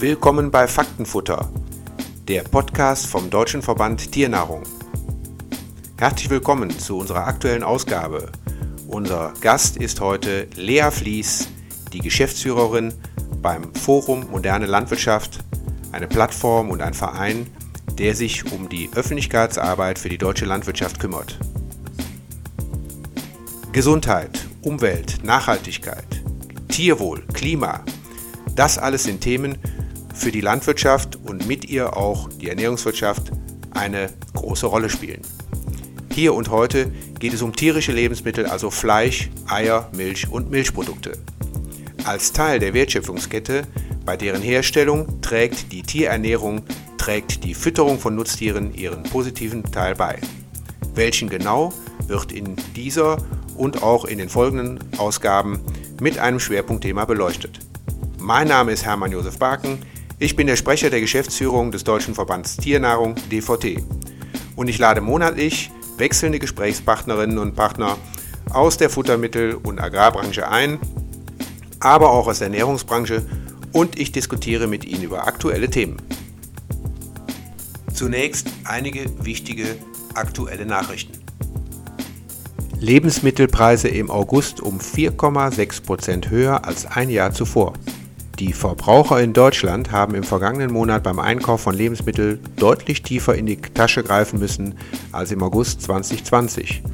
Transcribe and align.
Willkommen 0.00 0.52
bei 0.52 0.68
Faktenfutter, 0.68 1.50
der 2.28 2.42
Podcast 2.44 3.08
vom 3.08 3.30
Deutschen 3.30 3.62
Verband 3.62 4.12
Tiernahrung. 4.12 4.62
Herzlich 5.98 6.30
willkommen 6.30 6.70
zu 6.70 6.98
unserer 6.98 7.26
aktuellen 7.26 7.64
Ausgabe. 7.64 8.30
Unser 8.86 9.34
Gast 9.40 9.76
ist 9.76 10.00
heute 10.00 10.46
Lea 10.54 10.92
Fließ, 10.92 11.48
die 11.92 11.98
Geschäftsführerin 11.98 12.94
beim 13.42 13.74
Forum 13.74 14.30
Moderne 14.30 14.66
Landwirtschaft, 14.66 15.40
eine 15.90 16.06
Plattform 16.06 16.70
und 16.70 16.80
ein 16.80 16.94
Verein, 16.94 17.48
der 17.94 18.14
sich 18.14 18.52
um 18.52 18.68
die 18.68 18.90
Öffentlichkeitsarbeit 18.94 19.98
für 19.98 20.08
die 20.08 20.18
deutsche 20.18 20.44
Landwirtschaft 20.44 21.00
kümmert. 21.00 21.40
Gesundheit, 23.72 24.46
Umwelt, 24.62 25.24
Nachhaltigkeit, 25.24 26.22
Tierwohl, 26.68 27.24
Klima, 27.32 27.82
das 28.54 28.78
alles 28.78 29.02
sind 29.02 29.22
Themen, 29.22 29.58
für 30.18 30.32
die 30.32 30.40
Landwirtschaft 30.40 31.16
und 31.24 31.46
mit 31.46 31.70
ihr 31.70 31.96
auch 31.96 32.28
die 32.28 32.48
Ernährungswirtschaft 32.48 33.30
eine 33.70 34.10
große 34.34 34.66
Rolle 34.66 34.90
spielen. 34.90 35.22
Hier 36.12 36.34
und 36.34 36.50
heute 36.50 36.90
geht 37.20 37.32
es 37.32 37.42
um 37.42 37.54
tierische 37.54 37.92
Lebensmittel, 37.92 38.46
also 38.46 38.70
Fleisch, 38.70 39.30
Eier, 39.46 39.88
Milch 39.92 40.28
und 40.30 40.50
Milchprodukte. 40.50 41.12
Als 42.04 42.32
Teil 42.32 42.58
der 42.58 42.74
Wertschöpfungskette, 42.74 43.62
bei 44.04 44.16
deren 44.16 44.42
Herstellung 44.42 45.20
trägt 45.20 45.70
die 45.70 45.82
Tierernährung, 45.82 46.62
trägt 46.96 47.44
die 47.44 47.54
Fütterung 47.54 48.00
von 48.00 48.16
Nutztieren 48.16 48.74
ihren 48.74 49.04
positiven 49.04 49.62
Teil 49.70 49.94
bei. 49.94 50.18
Welchen 50.94 51.28
genau 51.28 51.72
wird 52.08 52.32
in 52.32 52.56
dieser 52.74 53.18
und 53.56 53.82
auch 53.82 54.04
in 54.04 54.18
den 54.18 54.28
folgenden 54.28 54.80
Ausgaben 54.98 55.60
mit 56.00 56.18
einem 56.18 56.40
Schwerpunktthema 56.40 57.04
beleuchtet. 57.04 57.60
Mein 58.18 58.48
Name 58.48 58.72
ist 58.72 58.84
Hermann 58.84 59.12
Josef 59.12 59.38
Barken. 59.38 59.78
Ich 60.20 60.34
bin 60.34 60.48
der 60.48 60.56
Sprecher 60.56 60.90
der 60.90 61.00
Geschäftsführung 61.00 61.70
des 61.70 61.84
Deutschen 61.84 62.12
Verbands 62.12 62.56
Tiernahrung 62.56 63.14
DVT 63.30 63.80
und 64.56 64.66
ich 64.66 64.76
lade 64.78 65.00
monatlich 65.00 65.70
wechselnde 65.96 66.40
Gesprächspartnerinnen 66.40 67.38
und 67.38 67.54
Partner 67.54 67.96
aus 68.50 68.76
der 68.76 68.90
Futtermittel- 68.90 69.54
und 69.54 69.78
Agrarbranche 69.78 70.48
ein, 70.48 70.80
aber 71.78 72.10
auch 72.10 72.26
aus 72.26 72.38
der 72.38 72.48
Ernährungsbranche 72.48 73.24
und 73.72 73.96
ich 73.96 74.10
diskutiere 74.10 74.66
mit 74.66 74.84
ihnen 74.84 75.04
über 75.04 75.28
aktuelle 75.28 75.70
Themen. 75.70 75.98
Zunächst 77.94 78.48
einige 78.64 79.04
wichtige 79.24 79.76
aktuelle 80.14 80.66
Nachrichten. 80.66 81.12
Lebensmittelpreise 82.80 83.86
im 83.86 84.10
August 84.10 84.60
um 84.60 84.78
4,6% 84.78 86.28
höher 86.28 86.64
als 86.64 86.86
ein 86.86 87.08
Jahr 87.08 87.32
zuvor. 87.32 87.74
Die 88.38 88.52
Verbraucher 88.52 89.20
in 89.20 89.32
Deutschland 89.32 89.90
haben 89.90 90.14
im 90.14 90.22
vergangenen 90.22 90.72
Monat 90.72 91.02
beim 91.02 91.18
Einkauf 91.18 91.60
von 91.60 91.74
Lebensmitteln 91.74 92.38
deutlich 92.54 93.02
tiefer 93.02 93.34
in 93.34 93.46
die 93.46 93.56
Tasche 93.56 94.04
greifen 94.04 94.38
müssen 94.38 94.76
als 95.10 95.32
im 95.32 95.42
August 95.42 95.82
2020. 95.82 96.84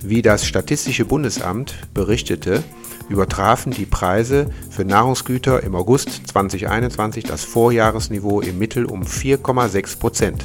Wie 0.00 0.22
das 0.22 0.46
Statistische 0.46 1.04
Bundesamt 1.04 1.74
berichtete, 1.94 2.62
übertrafen 3.08 3.72
die 3.72 3.86
Preise 3.86 4.50
für 4.70 4.84
Nahrungsgüter 4.84 5.64
im 5.64 5.74
August 5.74 6.28
2021 6.28 7.24
das 7.24 7.42
Vorjahresniveau 7.42 8.40
im 8.40 8.60
Mittel 8.60 8.84
um 8.84 9.02
4,6 9.02 9.98
Prozent. 9.98 10.44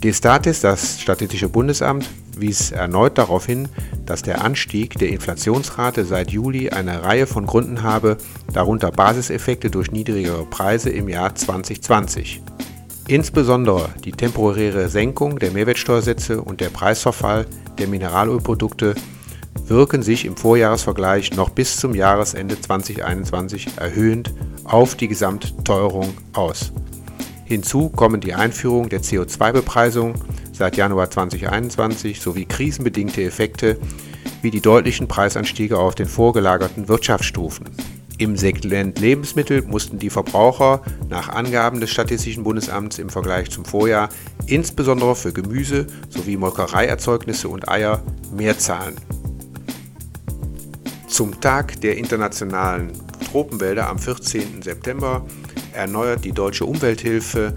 Destatis, 0.00 0.60
das 0.60 1.00
Statistische 1.00 1.48
Bundesamt, 1.48 2.08
wies 2.36 2.70
erneut 2.70 3.18
darauf 3.18 3.46
hin, 3.46 3.68
dass 4.06 4.22
der 4.22 4.42
Anstieg 4.42 4.98
der 4.98 5.10
Inflationsrate 5.10 6.04
seit 6.04 6.30
Juli 6.30 6.70
eine 6.70 7.02
Reihe 7.02 7.26
von 7.26 7.46
Gründen 7.46 7.82
habe, 7.82 8.16
darunter 8.52 8.90
Basiseffekte 8.90 9.70
durch 9.70 9.90
niedrigere 9.90 10.46
Preise 10.46 10.90
im 10.90 11.08
Jahr 11.08 11.34
2020. 11.34 12.42
Insbesondere 13.08 13.90
die 14.04 14.12
temporäre 14.12 14.88
Senkung 14.88 15.38
der 15.38 15.52
Mehrwertsteuersätze 15.52 16.40
und 16.40 16.60
der 16.60 16.70
Preisverfall 16.70 17.46
der 17.78 17.88
Mineralölprodukte 17.88 18.94
wirken 19.64 20.02
sich 20.02 20.24
im 20.24 20.36
Vorjahresvergleich 20.36 21.34
noch 21.34 21.50
bis 21.50 21.76
zum 21.76 21.94
Jahresende 21.94 22.60
2021 22.60 23.68
erhöhend 23.76 24.32
auf 24.64 24.94
die 24.94 25.08
Gesamtteuerung 25.08 26.14
aus. 26.32 26.72
Hinzu 27.44 27.90
kommen 27.90 28.20
die 28.20 28.34
Einführung 28.34 28.88
der 28.88 29.02
CO2-Bepreisung 29.02 30.14
seit 30.56 30.76
Januar 30.76 31.10
2021 31.10 32.20
sowie 32.20 32.46
krisenbedingte 32.46 33.22
Effekte 33.22 33.78
wie 34.42 34.50
die 34.50 34.60
deutlichen 34.60 35.08
Preisanstiege 35.08 35.78
auf 35.78 35.94
den 35.94 36.06
vorgelagerten 36.06 36.88
Wirtschaftsstufen. 36.88 37.66
Im 38.18 38.36
Segment 38.36 38.98
Lebensmittel 38.98 39.62
mussten 39.62 39.98
die 39.98 40.08
Verbraucher 40.08 40.80
nach 41.10 41.28
Angaben 41.28 41.80
des 41.80 41.90
Statistischen 41.90 42.44
Bundesamts 42.44 42.98
im 42.98 43.10
Vergleich 43.10 43.50
zum 43.50 43.66
Vorjahr 43.66 44.08
insbesondere 44.46 45.14
für 45.14 45.32
Gemüse 45.32 45.86
sowie 46.08 46.38
Molkereierzeugnisse 46.38 47.48
und 47.48 47.68
Eier 47.68 48.02
mehr 48.34 48.58
zahlen. 48.58 48.96
Zum 51.08 51.40
Tag 51.40 51.80
der 51.82 51.98
internationalen 51.98 52.92
Tropenwälder 53.30 53.88
am 53.88 53.98
14. 53.98 54.62
September 54.62 55.26
erneuert 55.74 56.24
die 56.24 56.32
Deutsche 56.32 56.64
Umwelthilfe 56.64 57.54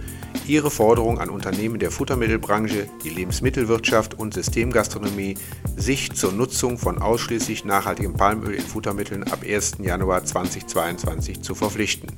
ihre 0.50 0.72
Forderung 0.72 1.20
an 1.20 1.30
Unternehmen 1.30 1.78
der 1.78 1.92
Futtermittelbranche, 1.92 2.88
die 3.04 3.10
Lebensmittelwirtschaft 3.10 4.18
und 4.18 4.34
Systemgastronomie, 4.34 5.38
sich 5.78 6.12
zur 6.14 6.32
Nutzung 6.34 6.80
von 6.80 7.00
ausschließlich 7.00 7.66
nachhaltigem 7.66 8.14
Palmöl 8.14 8.56
in 8.56 8.64
Futtermitteln 8.64 9.24
ab 9.24 9.44
1. 9.48 9.78
Januar 9.80 10.26
2022 10.26 11.42
zu 11.42 11.54
verpflichten. 11.54 12.10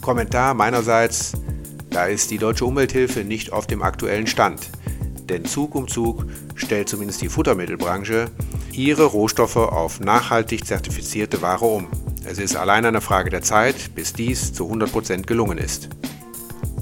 Kommentar 0.00 0.54
meinerseits, 0.54 1.32
da 1.90 2.06
ist 2.06 2.30
die 2.30 2.38
Deutsche 2.38 2.64
Umwelthilfe 2.64 3.24
nicht 3.24 3.52
auf 3.52 3.66
dem 3.66 3.82
aktuellen 3.82 4.28
Stand, 4.28 4.70
denn 5.28 5.44
Zug 5.44 5.74
um 5.74 5.88
Zug 5.88 6.26
stellt 6.54 6.88
zumindest 6.88 7.22
die 7.22 7.28
Futtermittelbranche 7.28 8.30
ihre 8.70 9.04
Rohstoffe 9.04 9.56
auf 9.56 9.98
nachhaltig 9.98 10.64
zertifizierte 10.64 11.42
Ware 11.42 11.64
um. 11.64 11.88
Es 12.24 12.38
ist 12.38 12.54
allein 12.54 12.84
eine 12.84 13.00
Frage 13.00 13.30
der 13.30 13.42
Zeit, 13.42 13.94
bis 13.96 14.12
dies 14.12 14.52
zu 14.52 14.70
100% 14.70 15.22
gelungen 15.22 15.58
ist. 15.58 15.88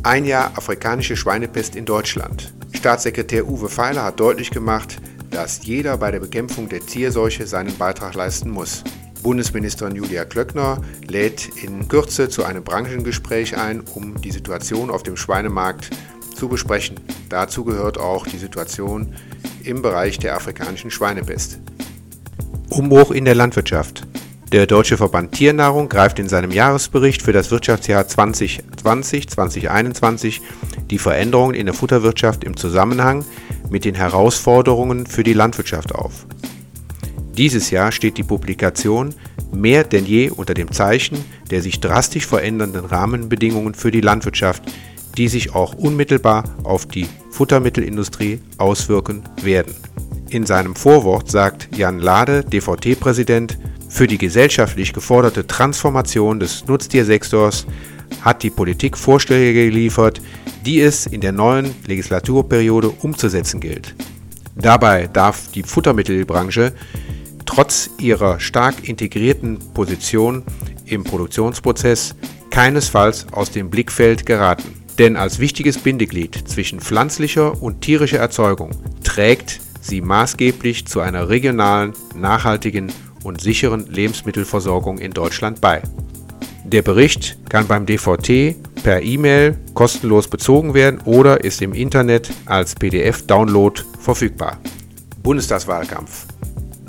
Ein 0.05 0.27
Jahr 0.27 0.53
afrikanische 0.59 1.17
Schweinepest 1.17 1.75
in 1.77 1.87
Deutschland. 1.87 2.53
Staatssekretär 2.75 3.49
Uwe 3.49 3.71
Feiler 3.71 4.05
hat 4.05 4.21
deutlich 4.21 4.51
gemacht, 4.51 4.99
dass 5.31 5.65
jeder 5.65 5.97
bei 5.97 6.11
der 6.11 6.21
Bekämpfung 6.21 6.69
der 6.69 6.81
Tierseuche 6.81 7.47
seinen 7.47 7.75
Beitrag 7.79 8.15
leisten 8.15 8.51
muss. 8.51 8.85
Bundesministerin 9.23 9.97
Julia 9.97 10.27
Klöckner 10.27 10.83
lädt 11.09 11.49
in 11.57 11.89
Kürze 11.89 12.29
zu 12.29 12.45
einem 12.45 12.63
Branchengespräch 12.63 13.57
ein, 13.57 13.81
um 13.95 14.21
die 14.21 14.31
Situation 14.31 14.91
auf 14.91 15.05
dem 15.05 15.17
Schweinemarkt 15.17 15.89
zu 16.37 16.49
besprechen. 16.49 17.01
Dazu 17.31 17.65
gehört 17.65 17.97
auch 17.97 18.27
die 18.27 18.37
Situation 18.37 19.15
im 19.63 19.81
Bereich 19.81 20.19
der 20.19 20.37
afrikanischen 20.37 20.91
Schweinepest. 20.91 21.61
Umbruch 22.69 23.11
in 23.11 23.25
der 23.25 23.37
Landwirtschaft. 23.37 24.07
Der 24.55 24.67
Deutsche 24.69 24.97
Verband 24.97 25.33
Tiernahrung 25.33 25.89
greift 25.89 26.21
in 26.21 26.29
seinem 26.29 26.53
Jahresbericht 26.53 27.23
für 27.23 27.33
das 27.33 27.51
Wirtschaftsjahr 27.51 28.05
2020-2021 28.05 30.43
die 30.89 30.99
Veränderungen 30.99 31.57
in 31.57 31.67
der 31.67 31.75
Futterwirtschaft 31.75 32.45
im 32.45 32.57
Zusammenhang 32.57 33.25
mit 33.69 33.85
den 33.85 33.97
Herausforderungen 33.97 35.07
für 35.07 35.25
die 35.25 35.33
Landwirtschaft 35.33 35.93
auf. 35.93 36.27
Dieses 37.37 37.73
Jahr 37.73 37.91
steht 37.91 38.17
die 38.17 38.23
Publikation 38.23 39.13
mehr 39.53 39.83
denn 39.83 40.07
je 40.07 40.31
unter 40.31 40.55
dem 40.55 40.71
Zeichen 40.71 41.19
der 41.51 41.61
sich 41.61 41.81
drastisch 41.81 42.29
verändernden 42.29 42.85
Rahmenbedingungen 42.85 43.75
für 43.75 43.91
die 43.91 44.03
Landwirtschaft, 44.03 44.63
die 45.17 45.27
sich 45.27 45.53
auch 45.53 45.75
unmittelbar 45.75 46.45
auf 46.63 46.87
die 46.87 47.09
Futtermittelindustrie 47.33 48.39
auswirken 48.59 49.25
werden. 49.43 49.75
In 50.29 50.47
seinem 50.47 50.77
Vorwort 50.77 51.29
sagt 51.29 51.77
Jan 51.77 51.99
Lade, 51.99 52.45
DVT-Präsident, 52.45 53.59
für 53.95 54.09
die 54.09 54.19
gesellschaftlich 54.19 54.93
geforderte 54.93 55.47
Transformation 55.47 56.41
des 56.41 56.67
Nutztiersektors 56.67 57.65
hat 58.23 58.43
die 58.43 58.51
Politik 58.51 58.99
Vorschläge 58.99 59.71
geliefert, 59.71 60.21
die 60.67 60.81
es 60.81 61.07
in 61.07 61.21
der 61.21 61.31
neuen 61.31 61.73
Legislaturperiode 61.87 62.91
umzusetzen 62.91 63.61
gilt. 63.61 63.95
Dabei 64.57 65.07
darf 65.07 65.49
die 65.53 65.63
Futtermittelbranche 65.63 66.73
trotz 67.47 67.89
ihrer 67.99 68.41
stark 68.41 68.89
integrierten 68.89 69.61
Position 69.75 70.43
im 70.87 71.05
Produktionsprozess 71.05 72.17
keinesfalls 72.51 73.29
aus 73.31 73.53
dem 73.53 73.71
Blickfeld 73.71 74.27
geraten. 74.27 74.75
Denn 74.99 75.17
als 75.17 75.39
wichtiges 75.39 75.79
Bindeglied 75.79 76.49
zwischen 76.49 76.81
pflanzlicher 76.81 77.63
und 77.63 77.81
tierischer 77.81 78.19
Erzeugung 78.19 78.73
trägt 79.05 79.61
sie 79.81 80.01
maßgeblich 80.01 80.87
zu 80.87 80.99
einer 80.99 81.29
regionalen, 81.29 81.93
nachhaltigen 82.17 82.93
und 83.25 83.41
sicheren 83.41 83.87
Lebensmittelversorgung 83.87 84.99
in 84.99 85.13
Deutschland 85.13 85.61
bei. 85.61 85.83
Der 86.65 86.83
Bericht 86.83 87.39
kann 87.49 87.67
beim 87.67 87.87
DVT 87.87 88.57
per 88.83 89.03
E-Mail 89.03 89.57
kostenlos 89.75 90.29
bezogen 90.29 90.75
werden 90.75 91.01
oder 91.05 91.45
ist 91.45 91.61
im 91.63 91.73
Internet 91.75 92.31
als 92.47 92.75
PDF-Download 92.75 93.83
verfügbar. 94.01 94.59
Bundestagswahlkampf. 95.23 96.27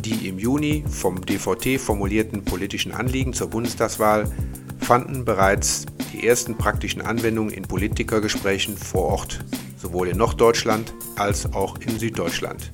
Die 0.04 0.28
im 0.28 0.38
Juni 0.38 0.84
vom 0.90 1.26
DVT 1.26 1.80
formulierten 1.80 2.44
politischen 2.44 2.92
Anliegen 2.92 3.34
zur 3.34 3.50
Bundestagswahl 3.50 4.31
fanden 4.80 5.26
bereits 5.26 5.86
die 6.14 6.28
ersten 6.28 6.56
praktischen 6.56 7.02
Anwendungen 7.02 7.52
in 7.54 7.64
Politikergesprächen 7.64 8.78
vor 8.78 9.04
Ort, 9.04 9.44
sowohl 9.78 10.10
in 10.10 10.18
Norddeutschland 10.18 10.94
als 11.16 11.52
auch 11.54 11.78
in 11.80 11.98
Süddeutschland. 11.98 12.72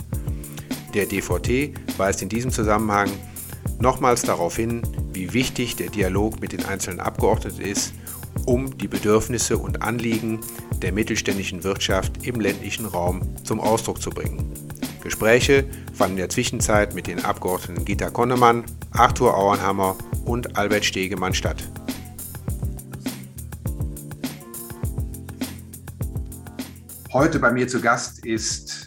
Der 0.93 1.05
DVT 1.05 1.71
weist 1.97 2.21
in 2.21 2.29
diesem 2.29 2.51
Zusammenhang 2.51 3.09
nochmals 3.81 4.21
darauf 4.21 4.55
hin, 4.55 4.81
wie 5.11 5.33
wichtig 5.33 5.75
der 5.75 5.89
Dialog 5.89 6.39
mit 6.39 6.53
den 6.53 6.65
einzelnen 6.65 6.99
Abgeordneten 6.99 7.61
ist, 7.61 7.93
um 8.45 8.77
die 8.77 8.87
Bedürfnisse 8.87 9.57
und 9.57 9.81
Anliegen 9.81 10.39
der 10.81 10.93
mittelständischen 10.93 11.63
Wirtschaft 11.63 12.25
im 12.25 12.39
ländlichen 12.39 12.85
Raum 12.85 13.21
zum 13.43 13.59
Ausdruck 13.59 14.01
zu 14.01 14.09
bringen. 14.09 14.53
Gespräche 15.03 15.65
fanden 15.93 16.13
in 16.13 16.21
der 16.21 16.29
Zwischenzeit 16.29 16.93
mit 16.93 17.07
den 17.07 17.25
Abgeordneten 17.25 17.83
Gita 17.85 18.09
Konnemann, 18.09 18.63
Arthur 18.91 19.35
Auernhammer 19.35 19.95
und 20.25 20.57
Albert 20.57 20.85
Stegemann 20.85 21.33
statt. 21.33 21.63
Heute 27.11 27.39
bei 27.39 27.51
mir 27.51 27.67
zu 27.67 27.81
Gast 27.81 28.25
ist 28.25 28.80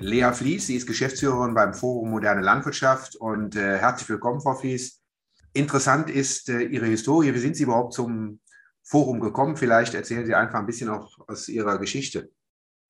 Lea 0.00 0.32
Fließ. 0.32 0.66
Sie 0.66 0.76
ist 0.76 0.86
Geschäftsführerin 0.86 1.54
beim 1.54 1.74
Forum 1.74 2.10
Moderne 2.10 2.40
Landwirtschaft 2.40 3.16
und 3.16 3.56
äh, 3.56 3.78
herzlich 3.78 4.08
willkommen, 4.08 4.40
Frau 4.40 4.54
Fließ. 4.54 5.02
Interessant 5.52 6.08
ist 6.08 6.48
äh, 6.48 6.60
Ihre 6.62 6.86
Historie. 6.86 7.34
Wie 7.34 7.38
sind 7.38 7.56
Sie 7.56 7.64
überhaupt 7.64 7.94
zum 7.94 8.40
Forum 8.84 9.18
gekommen? 9.18 9.56
Vielleicht 9.56 9.94
erzählen 9.94 10.24
Sie 10.24 10.34
einfach 10.34 10.60
ein 10.60 10.66
bisschen 10.66 10.88
auch 10.88 11.18
aus 11.26 11.48
Ihrer 11.48 11.78
Geschichte. 11.78 12.30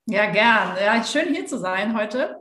Ja, 0.07 0.31
gern. 0.31 0.77
Ja, 0.83 1.03
schön 1.03 1.33
hier 1.35 1.47
zu 1.47 1.59
sein 1.59 1.97
heute. 1.97 2.37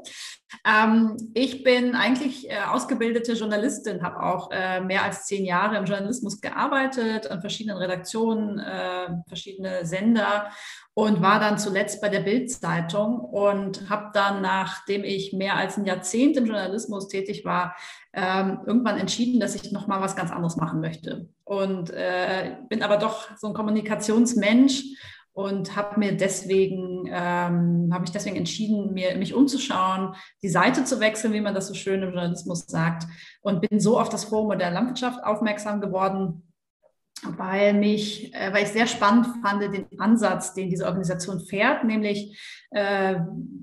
Ähm, 0.66 1.18
ich 1.34 1.64
bin 1.64 1.96
eigentlich 1.96 2.50
äh, 2.50 2.60
ausgebildete 2.70 3.34
Journalistin, 3.34 4.02
habe 4.02 4.24
auch 4.24 4.50
äh, 4.52 4.80
mehr 4.82 5.04
als 5.04 5.26
zehn 5.26 5.46
Jahre 5.46 5.78
im 5.78 5.86
Journalismus 5.86 6.42
gearbeitet, 6.42 7.30
an 7.30 7.42
verschiedenen 7.42 7.78
Redaktionen, 7.78 8.60
äh, 8.60 9.10
verschiedene 9.28 9.86
Sender 9.86 10.50
und 10.94 11.22
war 11.22 11.40
dann 11.40 11.60
zuletzt 11.60 12.02
bei 12.02 12.10
der 12.10 12.22
Bild-Zeitung 12.22 13.20
und 13.20 13.90
habe 13.90 14.10
dann, 14.14 14.42
nachdem 14.42 15.04
ich 15.04 15.34
mehr 15.34 15.56
als 15.56 15.78
ein 15.78 15.86
Jahrzehnt 15.86 16.38
im 16.38 16.46
Journalismus 16.46 17.08
tätig 17.08 17.46
war, 17.46 17.76
ähm, 18.14 18.62
irgendwann 18.66 18.98
entschieden, 18.98 19.40
dass 19.40 19.54
ich 19.54 19.72
noch 19.72 19.86
mal 19.86 20.02
was 20.02 20.16
ganz 20.16 20.32
anderes 20.32 20.56
machen 20.56 20.80
möchte. 20.80 21.30
Und 21.44 21.92
äh, 21.92 22.56
bin 22.68 22.82
aber 22.82 22.98
doch 22.98 23.28
so 23.38 23.48
ein 23.48 23.54
Kommunikationsmensch 23.54 24.84
und 25.38 25.76
habe 25.76 26.00
mir 26.00 26.18
deswegen 26.18 27.06
ähm, 27.12 27.92
habe 27.94 28.06
ich 28.06 28.12
deswegen 28.12 28.38
entschieden, 28.38 28.96
mir 28.96 29.16
mich 29.18 29.36
umzuschauen, 29.36 30.16
die 30.42 30.50
Seite 30.50 30.84
zu 30.84 31.00
wechseln, 31.00 31.32
wie 31.32 31.42
man 31.42 31.54
das 31.54 31.68
so 31.68 31.76
schön 31.76 32.02
im 32.02 32.10
Journalismus 32.10 32.66
sagt, 32.66 33.06
und 33.42 33.62
bin 33.62 33.80
so 33.80 34.00
auf 34.00 34.10
das 34.10 34.26
Forum 34.26 34.58
der 34.58 34.72
Landwirtschaft 34.72 35.24
aufmerksam 35.24 35.80
geworden, 35.80 36.47
weil 37.24 37.74
mich, 37.74 38.34
äh, 38.34 38.54
weil 38.54 38.64
ich 38.64 38.70
sehr 38.70 38.88
spannend 38.88 39.28
fand 39.42 39.62
den 39.62 39.88
Ansatz, 40.00 40.54
den 40.54 40.70
diese 40.70 40.86
Organisation 40.86 41.40
fährt, 41.40 41.84
nämlich 41.84 42.38
äh, 42.72 43.16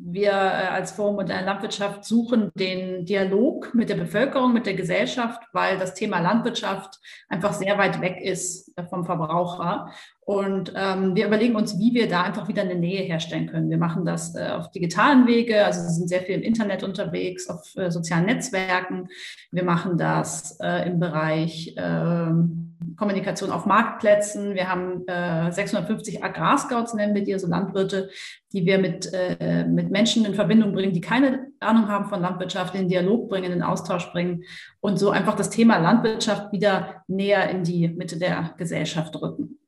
wir 0.06 0.30
äh, 0.30 0.32
als 0.32 0.92
Forum 0.92 1.16
Moderne 1.16 1.44
Landwirtschaft 1.44 2.04
suchen 2.04 2.50
den 2.54 3.04
Dialog 3.04 3.74
mit 3.74 3.90
der 3.90 3.96
Bevölkerung, 3.96 4.52
mit 4.54 4.66
der 4.66 4.74
Gesellschaft, 4.74 5.42
weil 5.52 5.78
das 5.78 5.94
Thema 5.94 6.20
Landwirtschaft 6.20 6.98
einfach 7.28 7.52
sehr 7.52 7.76
weit 7.76 8.00
weg 8.00 8.18
ist 8.22 8.76
äh, 8.78 8.84
vom 8.84 9.04
Verbraucher. 9.04 9.90
Und 10.20 10.72
ähm, 10.74 11.14
wir 11.14 11.26
überlegen 11.26 11.54
uns, 11.54 11.78
wie 11.78 11.92
wir 11.92 12.08
da 12.08 12.22
einfach 12.22 12.48
wieder 12.48 12.62
eine 12.62 12.76
Nähe 12.76 13.02
herstellen 13.02 13.46
können. 13.46 13.68
Wir 13.68 13.76
machen 13.76 14.06
das 14.06 14.34
äh, 14.34 14.48
auf 14.52 14.70
digitalen 14.70 15.26
Wege, 15.26 15.66
also 15.66 15.86
sind 15.86 16.08
sehr 16.08 16.22
viel 16.22 16.36
im 16.36 16.42
Internet 16.42 16.82
unterwegs, 16.82 17.50
auf 17.50 17.76
äh, 17.76 17.90
sozialen 17.90 18.24
Netzwerken. 18.24 19.08
Wir 19.50 19.64
machen 19.64 19.98
das 19.98 20.58
äh, 20.62 20.88
im 20.88 20.98
Bereich 20.98 21.74
ähm, 21.76 22.63
Kommunikation 22.96 23.50
auf 23.50 23.66
Marktplätzen. 23.66 24.54
Wir 24.54 24.68
haben 24.68 25.06
äh, 25.06 25.50
650 25.50 26.22
Agrarscouts, 26.22 26.94
nennen 26.94 27.14
wir 27.14 27.24
die, 27.24 27.34
also 27.34 27.46
Landwirte, 27.46 28.10
die 28.52 28.64
wir 28.64 28.78
mit, 28.78 29.12
äh, 29.12 29.64
mit 29.64 29.90
Menschen 29.90 30.24
in 30.24 30.34
Verbindung 30.34 30.72
bringen, 30.72 30.92
die 30.92 31.00
keine 31.00 31.48
Ahnung 31.60 31.88
haben 31.88 32.08
von 32.08 32.20
Landwirtschaft, 32.20 32.74
in 32.74 32.82
den 32.82 32.88
Dialog 32.88 33.28
bringen, 33.28 33.46
in 33.46 33.52
den 33.52 33.62
Austausch 33.62 34.10
bringen 34.12 34.44
und 34.80 34.98
so 34.98 35.10
einfach 35.10 35.34
das 35.34 35.50
Thema 35.50 35.78
Landwirtschaft 35.78 36.52
wieder 36.52 37.02
näher 37.08 37.50
in 37.50 37.64
die 37.64 37.88
Mitte 37.88 38.18
der 38.18 38.54
Gesellschaft 38.56 39.14
rücken. 39.20 39.58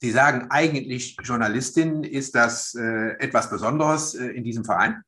Sie 0.00 0.10
sagen 0.10 0.48
eigentlich 0.50 1.16
Journalistin. 1.22 2.04
Ist 2.04 2.34
das 2.34 2.74
äh, 2.74 3.16
etwas 3.20 3.48
Besonderes 3.48 4.14
äh, 4.14 4.26
in 4.26 4.44
diesem 4.44 4.64
Verein? 4.64 5.02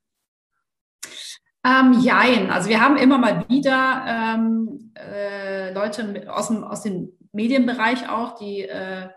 Ähm, 1.67 1.99
jein. 2.01 2.49
Also 2.49 2.69
wir 2.69 2.79
haben 2.79 2.95
immer 2.97 3.17
mal 3.17 3.45
wieder 3.49 4.05
ähm, 4.07 4.93
äh, 4.95 5.73
Leute 5.73 6.23
aus 6.33 6.47
dem, 6.47 6.63
aus 6.63 6.81
dem 6.83 7.09
Medienbereich 7.33 8.09
auch, 8.09 8.35
die, 8.35 8.61
äh, 8.61 9.09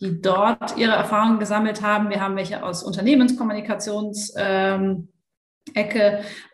die 0.00 0.20
dort 0.20 0.76
ihre 0.76 0.92
Erfahrungen 0.92 1.38
gesammelt 1.38 1.80
haben. 1.80 2.10
Wir 2.10 2.20
haben 2.20 2.34
welche 2.36 2.64
aus 2.64 2.82
Unternehmenskommunikations 2.82 4.34
ähm. 4.36 5.08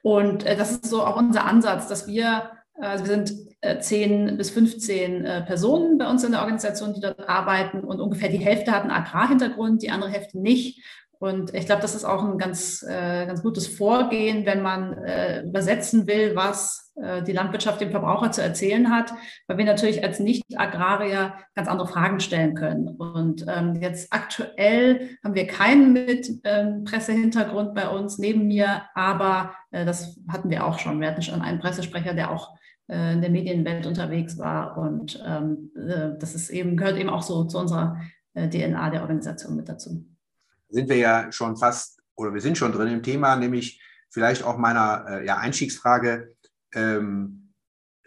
Und 0.03 0.45
äh, 0.45 0.55
das 0.55 0.73
ist 0.73 0.87
so 0.87 1.03
auch 1.03 1.17
unser 1.17 1.47
Ansatz, 1.47 1.89
dass 1.89 2.07
wir, 2.07 2.51
also 2.75 3.07
wir 3.07 3.11
sind 3.11 3.33
äh, 3.63 3.79
10 3.81 4.37
bis 4.37 4.51
15 4.51 5.25
äh, 5.25 5.43
Personen 5.47 5.97
bei 5.97 6.11
uns 6.11 6.25
in 6.25 6.33
der 6.33 6.43
Organisation, 6.43 6.93
die 6.93 7.01
dort 7.01 7.27
arbeiten 7.27 7.81
und 7.81 8.01
ungefähr 8.01 8.29
die 8.29 8.37
Hälfte 8.37 8.71
hat 8.71 8.83
einen 8.83 8.91
Agrarhintergrund, 8.91 9.83
die 9.83 9.91
andere 9.91 10.11
Hälfte 10.11 10.39
nicht. 10.39 10.83
Und 11.21 11.53
ich 11.53 11.67
glaube, 11.67 11.83
das 11.83 11.97
ist 11.97 12.05
auch 12.05 12.23
ein 12.23 12.39
ganz, 12.39 12.85
äh, 12.89 13.27
ganz 13.27 13.43
gutes 13.43 13.67
Vorgehen, 13.67 14.47
wenn 14.47 14.63
man 14.63 14.93
äh, 14.93 15.43
übersetzen 15.43 16.07
will, 16.07 16.37
was 16.37 16.93
äh, 16.95 17.25
die 17.25 17.33
Landwirtschaft 17.33 17.81
dem 17.81 17.91
Verbraucher 17.91 18.31
zu 18.31 18.41
erzählen 18.41 18.91
hat, 18.91 19.13
weil 19.49 19.59
wir 19.59 19.65
natürlich 19.65 20.05
als 20.05 20.21
Nicht-Agrarier 20.21 21.35
ganz 21.57 21.69
andere 21.69 21.89
Fragen 21.89 22.21
stellen 22.21 22.55
können. 22.55 22.89
Und 22.89 23.45
ähm, 23.49 23.75
jetzt 23.81 24.13
aktuell 24.13 25.19
haben 25.25 25.35
wir 25.35 25.49
keinen 25.49 25.93
mit 25.93 26.31
ähm, 26.45 26.85
Pressehintergrund 26.85 27.75
bei 27.75 27.89
uns 27.89 28.19
neben 28.19 28.47
mir, 28.47 28.83
aber 28.95 29.55
äh, 29.73 29.85
das 29.85 30.21
hatten 30.29 30.51
wir 30.51 30.65
auch 30.65 30.79
schon. 30.79 31.01
Wir 31.01 31.09
hatten 31.09 31.23
schon 31.23 31.43
einen 31.43 31.59
Pressesprecher, 31.59 32.15
der 32.15 32.31
auch 32.31 32.57
äh, 32.89 33.15
in 33.15 33.23
der 33.23 33.31
Medienwelt 33.31 33.87
unterwegs 33.87 34.39
war. 34.39 34.79
Und 34.79 35.21
ähm, 35.27 35.73
äh, 35.77 36.17
das 36.19 36.37
ist 36.37 36.51
eben, 36.51 36.77
gehört 36.77 36.97
eben 36.97 37.11
auch 37.11 37.23
so 37.23 37.43
zu 37.43 37.59
unserer 37.59 38.01
äh, 38.35 38.49
DNA 38.49 38.91
der 38.91 39.03
Organisation 39.03 39.57
mit 39.57 39.69
dazu 39.69 40.07
sind 40.69 40.89
wir 40.89 40.97
ja 40.97 41.33
schon 41.33 41.57
fast 41.57 42.01
oder 42.15 42.35
wir 42.35 42.41
sind 42.41 42.59
schon 42.59 42.73
drin 42.73 42.89
im 42.89 43.03
Thema, 43.03 43.37
nämlich 43.37 43.83
vielleicht 44.11 44.43
auch 44.43 44.57
meiner 44.57 45.07
äh, 45.09 45.27
ja, 45.27 45.39
Einstiegsfrage. 45.39 46.35
Ähm, 46.75 47.55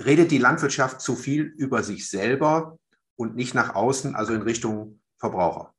redet 0.04 0.31
die 0.31 0.38
Landwirtschaft 0.38 1.02
zu 1.02 1.16
viel 1.16 1.44
über 1.44 1.84
sich 1.84 2.10
selber 2.10 2.78
und 3.16 3.36
nicht 3.36 3.54
nach 3.54 3.75
außen, 3.75 4.16
also 4.16 4.34
in 4.34 4.42
Richtung 4.42 5.00
Verbraucher? 5.19 5.74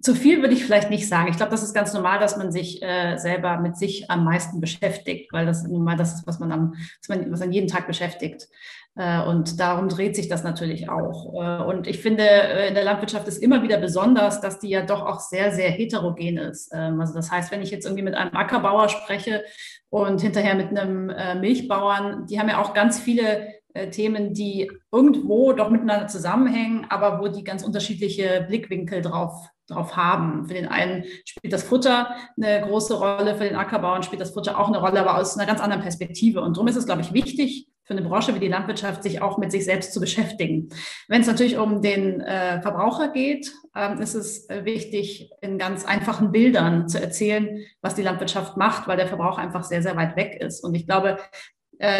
Zu 0.00 0.14
viel 0.14 0.40
würde 0.40 0.54
ich 0.54 0.64
vielleicht 0.64 0.90
nicht 0.90 1.08
sagen. 1.08 1.28
Ich 1.28 1.36
glaube, 1.36 1.50
das 1.50 1.62
ist 1.62 1.74
ganz 1.74 1.92
normal, 1.92 2.18
dass 2.18 2.36
man 2.36 2.52
sich 2.52 2.82
äh, 2.82 3.16
selber 3.16 3.58
mit 3.58 3.76
sich 3.76 4.10
am 4.10 4.24
meisten 4.24 4.60
beschäftigt, 4.60 5.32
weil 5.32 5.46
das 5.46 5.64
nun 5.64 5.82
mal 5.82 5.96
das 5.96 6.14
ist, 6.14 6.26
was 6.26 6.38
man 6.38 6.52
am, 6.52 6.72
was 6.72 7.08
man, 7.08 7.32
was 7.32 7.40
man 7.40 7.52
jeden 7.52 7.68
Tag 7.68 7.86
beschäftigt. 7.86 8.48
Äh, 8.96 9.22
und 9.22 9.60
darum 9.60 9.88
dreht 9.88 10.16
sich 10.16 10.28
das 10.28 10.44
natürlich 10.44 10.88
auch. 10.88 11.34
Äh, 11.34 11.64
und 11.64 11.86
ich 11.86 12.00
finde, 12.00 12.24
äh, 12.24 12.68
in 12.68 12.74
der 12.74 12.84
Landwirtschaft 12.84 13.28
ist 13.28 13.42
immer 13.42 13.62
wieder 13.62 13.78
besonders, 13.78 14.40
dass 14.40 14.58
die 14.58 14.68
ja 14.68 14.84
doch 14.84 15.02
auch 15.02 15.20
sehr, 15.20 15.52
sehr 15.52 15.70
heterogen 15.70 16.38
ist. 16.38 16.70
Ähm, 16.74 17.00
also 17.00 17.14
das 17.14 17.30
heißt, 17.30 17.50
wenn 17.50 17.62
ich 17.62 17.70
jetzt 17.70 17.84
irgendwie 17.84 18.04
mit 18.04 18.14
einem 18.14 18.36
Ackerbauer 18.36 18.88
spreche 18.88 19.44
und 19.90 20.20
hinterher 20.20 20.54
mit 20.54 20.68
einem 20.68 21.10
äh, 21.10 21.34
Milchbauern, 21.34 22.26
die 22.26 22.38
haben 22.38 22.48
ja 22.48 22.60
auch 22.60 22.74
ganz 22.74 23.00
viele 23.00 23.54
äh, 23.74 23.90
Themen, 23.90 24.34
die 24.34 24.70
irgendwo 24.92 25.52
doch 25.52 25.70
miteinander 25.70 26.08
zusammenhängen, 26.08 26.86
aber 26.88 27.20
wo 27.20 27.28
die 27.28 27.44
ganz 27.44 27.62
unterschiedliche 27.62 28.44
Blickwinkel 28.48 29.02
drauf 29.02 29.48
drauf 29.68 29.96
haben. 29.96 30.46
Für 30.46 30.54
den 30.54 30.66
einen 30.66 31.04
spielt 31.24 31.52
das 31.52 31.62
Futter 31.62 32.14
eine 32.36 32.62
große 32.66 32.94
Rolle, 32.94 33.36
für 33.36 33.44
den 33.44 33.56
Ackerbauern 33.56 34.02
spielt 34.02 34.20
das 34.20 34.30
Futter 34.30 34.58
auch 34.58 34.68
eine 34.68 34.78
Rolle, 34.78 35.00
aber 35.00 35.18
aus 35.18 35.36
einer 35.36 35.46
ganz 35.46 35.60
anderen 35.60 35.82
Perspektive. 35.82 36.40
Und 36.40 36.56
darum 36.56 36.68
ist 36.68 36.76
es, 36.76 36.86
glaube 36.86 37.02
ich, 37.02 37.12
wichtig 37.12 37.68
für 37.88 37.94
eine 37.94 38.02
Branche 38.02 38.34
wie 38.34 38.38
die 38.38 38.48
Landwirtschaft, 38.48 39.02
sich 39.02 39.22
auch 39.22 39.38
mit 39.38 39.50
sich 39.50 39.64
selbst 39.64 39.94
zu 39.94 40.00
beschäftigen. 40.00 40.68
Wenn 41.08 41.22
es 41.22 41.26
natürlich 41.26 41.56
um 41.56 41.80
den 41.80 42.20
äh, 42.20 42.60
Verbraucher 42.60 43.08
geht, 43.08 43.50
ähm, 43.74 43.98
ist 43.98 44.14
es 44.14 44.48
äh, 44.50 44.66
wichtig, 44.66 45.30
in 45.40 45.56
ganz 45.56 45.86
einfachen 45.86 46.30
Bildern 46.30 46.86
zu 46.86 47.00
erzählen, 47.00 47.64
was 47.80 47.94
die 47.94 48.02
Landwirtschaft 48.02 48.58
macht, 48.58 48.88
weil 48.88 48.98
der 48.98 49.06
Verbraucher 49.06 49.38
einfach 49.38 49.64
sehr, 49.64 49.82
sehr 49.82 49.96
weit 49.96 50.16
weg 50.16 50.38
ist. 50.38 50.62
Und 50.62 50.74
ich 50.74 50.86
glaube, 50.86 51.18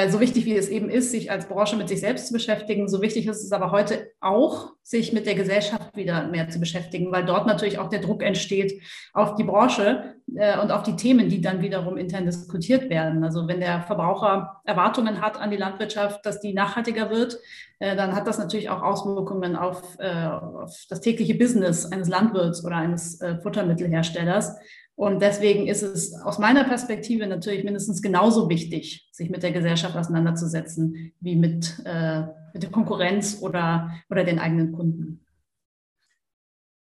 so 0.08 0.18
wichtig 0.18 0.44
wie 0.44 0.56
es 0.56 0.68
eben 0.68 0.90
ist, 0.90 1.12
sich 1.12 1.30
als 1.30 1.46
Branche 1.46 1.76
mit 1.76 1.88
sich 1.88 2.00
selbst 2.00 2.26
zu 2.26 2.32
beschäftigen, 2.32 2.88
so 2.88 3.00
wichtig 3.00 3.28
ist 3.28 3.44
es 3.44 3.52
aber 3.52 3.70
heute 3.70 4.10
auch, 4.20 4.72
sich 4.82 5.12
mit 5.12 5.26
der 5.26 5.34
Gesellschaft 5.34 5.94
wieder 5.96 6.26
mehr 6.28 6.48
zu 6.48 6.58
beschäftigen, 6.58 7.12
weil 7.12 7.24
dort 7.24 7.46
natürlich 7.46 7.78
auch 7.78 7.90
der 7.90 8.00
Druck 8.00 8.22
entsteht 8.22 8.82
auf 9.12 9.34
die 9.34 9.44
Branche 9.44 10.16
äh, 10.34 10.58
und 10.58 10.72
auf 10.72 10.82
die 10.82 10.96
Themen, 10.96 11.28
die 11.28 11.40
dann 11.40 11.60
wiederum 11.60 11.96
intern 11.96 12.24
diskutiert 12.24 12.88
werden. 12.88 13.22
Also 13.22 13.46
wenn 13.46 13.60
der 13.60 13.82
Verbraucher 13.82 14.62
Erwartungen 14.64 15.20
hat 15.20 15.38
an 15.38 15.50
die 15.50 15.58
Landwirtschaft, 15.58 16.24
dass 16.24 16.40
die 16.40 16.54
nachhaltiger 16.54 17.10
wird, 17.10 17.38
äh, 17.78 17.94
dann 17.94 18.16
hat 18.16 18.26
das 18.26 18.38
natürlich 18.38 18.70
auch 18.70 18.82
Auswirkungen 18.82 19.56
auf, 19.56 19.98
auf 20.00 20.86
das 20.88 21.00
tägliche 21.00 21.34
Business 21.34 21.84
eines 21.92 22.08
Landwirts 22.08 22.64
oder 22.64 22.76
eines 22.76 23.20
Futtermittelherstellers. 23.42 24.56
Und 24.98 25.22
deswegen 25.22 25.68
ist 25.68 25.82
es 25.82 26.12
aus 26.12 26.40
meiner 26.40 26.64
Perspektive 26.64 27.28
natürlich 27.28 27.62
mindestens 27.62 28.02
genauso 28.02 28.48
wichtig, 28.48 29.08
sich 29.12 29.30
mit 29.30 29.44
der 29.44 29.52
Gesellschaft 29.52 29.96
auseinanderzusetzen, 29.96 31.12
wie 31.20 31.36
mit, 31.36 31.80
äh, 31.84 32.22
mit 32.52 32.64
der 32.64 32.70
Konkurrenz 32.72 33.38
oder, 33.40 33.92
oder 34.10 34.24
den 34.24 34.40
eigenen 34.40 34.72
Kunden. 34.72 35.24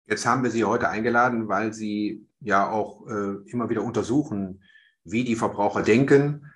Jetzt 0.08 0.26
haben 0.26 0.44
wir 0.44 0.52
Sie 0.52 0.66
heute 0.66 0.90
eingeladen, 0.90 1.48
weil 1.48 1.72
Sie 1.72 2.28
ja 2.42 2.70
auch 2.70 3.08
äh, 3.08 3.50
immer 3.50 3.70
wieder 3.70 3.82
untersuchen, 3.82 4.62
wie 5.06 5.24
die 5.24 5.38
Verbraucher 5.38 5.82
denken. 5.82 6.52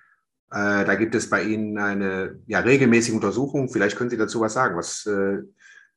Äh, 0.50 0.84
da 0.84 0.94
gibt 0.94 1.14
es 1.14 1.30
bei 1.30 1.42
Ihnen 1.42 1.78
eine 1.78 2.38
ja, 2.46 2.58
regelmäßige 2.58 3.14
Untersuchung. 3.14 3.70
Vielleicht 3.70 3.96
können 3.96 4.10
Sie 4.10 4.18
dazu 4.18 4.42
was 4.42 4.52
sagen. 4.52 4.76
Was 4.76 5.06
äh, 5.06 5.38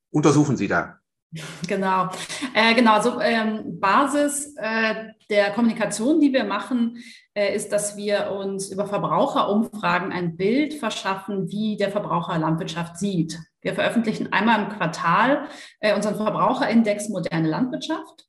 untersuchen 0.10 0.56
Sie 0.56 0.70
da? 0.70 1.00
Genau, 1.68 2.10
äh, 2.54 2.74
genau. 2.74 2.94
Also 2.94 3.20
ähm, 3.22 3.80
Basis 3.80 4.56
äh, 4.58 5.10
der 5.30 5.52
Kommunikation, 5.52 6.20
die 6.20 6.34
wir 6.34 6.44
machen, 6.44 6.98
äh, 7.36 7.56
ist, 7.56 7.72
dass 7.72 7.96
wir 7.96 8.32
uns 8.32 8.70
über 8.72 8.88
Verbraucherumfragen 8.88 10.12
ein 10.12 10.36
Bild 10.38 10.74
verschaffen, 10.74 11.50
wie 11.50 11.78
der 11.78 11.92
Verbraucher 11.92 12.38
Landwirtschaft 12.40 12.98
sieht. 12.98 13.38
Wir 13.62 13.76
veröffentlichen 13.76 14.34
einmal 14.34 14.64
im 14.64 14.70
Quartal 14.70 15.48
äh, 15.80 15.94
unseren 15.94 16.16
Verbraucherindex 16.16 17.10
moderne 17.10 17.50
Landwirtschaft. 17.50 18.26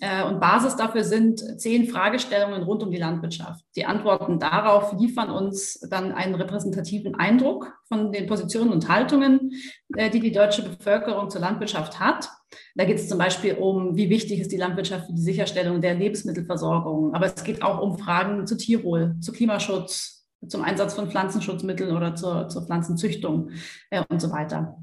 Äh, 0.00 0.24
und 0.24 0.40
Basis 0.40 0.76
dafür 0.76 1.04
sind 1.04 1.60
zehn 1.60 1.88
Fragestellungen 1.88 2.62
rund 2.62 2.82
um 2.82 2.90
die 2.90 2.96
Landwirtschaft. 2.96 3.64
Die 3.76 3.86
Antworten 3.86 4.38
darauf 4.38 4.92
liefern 4.98 5.30
uns 5.30 5.78
dann 5.90 6.12
einen 6.12 6.34
repräsentativen 6.34 7.14
Eindruck 7.16 7.72
von 7.86 8.10
den 8.10 8.26
Positionen 8.26 8.72
und 8.72 8.88
Haltungen, 8.88 9.52
äh, 9.96 10.08
die 10.10 10.20
die 10.20 10.32
deutsche 10.32 10.62
Bevölkerung 10.62 11.28
zur 11.28 11.42
Landwirtschaft 11.42 12.00
hat. 12.00 12.30
Da 12.74 12.84
geht 12.84 12.96
es 12.96 13.08
zum 13.08 13.18
Beispiel 13.18 13.54
um, 13.54 13.96
wie 13.96 14.10
wichtig 14.10 14.40
ist 14.40 14.52
die 14.52 14.56
Landwirtschaft 14.56 15.06
für 15.06 15.12
die 15.12 15.20
Sicherstellung 15.20 15.80
der 15.80 15.94
Lebensmittelversorgung. 15.94 17.14
Aber 17.14 17.26
es 17.26 17.44
geht 17.44 17.62
auch 17.62 17.80
um 17.80 17.98
Fragen 17.98 18.46
zu 18.46 18.56
Tierwohl, 18.56 19.16
zu 19.20 19.32
Klimaschutz, 19.32 20.26
zum 20.46 20.62
Einsatz 20.62 20.94
von 20.94 21.10
Pflanzenschutzmitteln 21.10 21.96
oder 21.96 22.14
zur, 22.14 22.48
zur 22.48 22.66
Pflanzenzüchtung 22.66 23.50
äh, 23.90 24.02
und 24.08 24.20
so 24.20 24.30
weiter. 24.30 24.78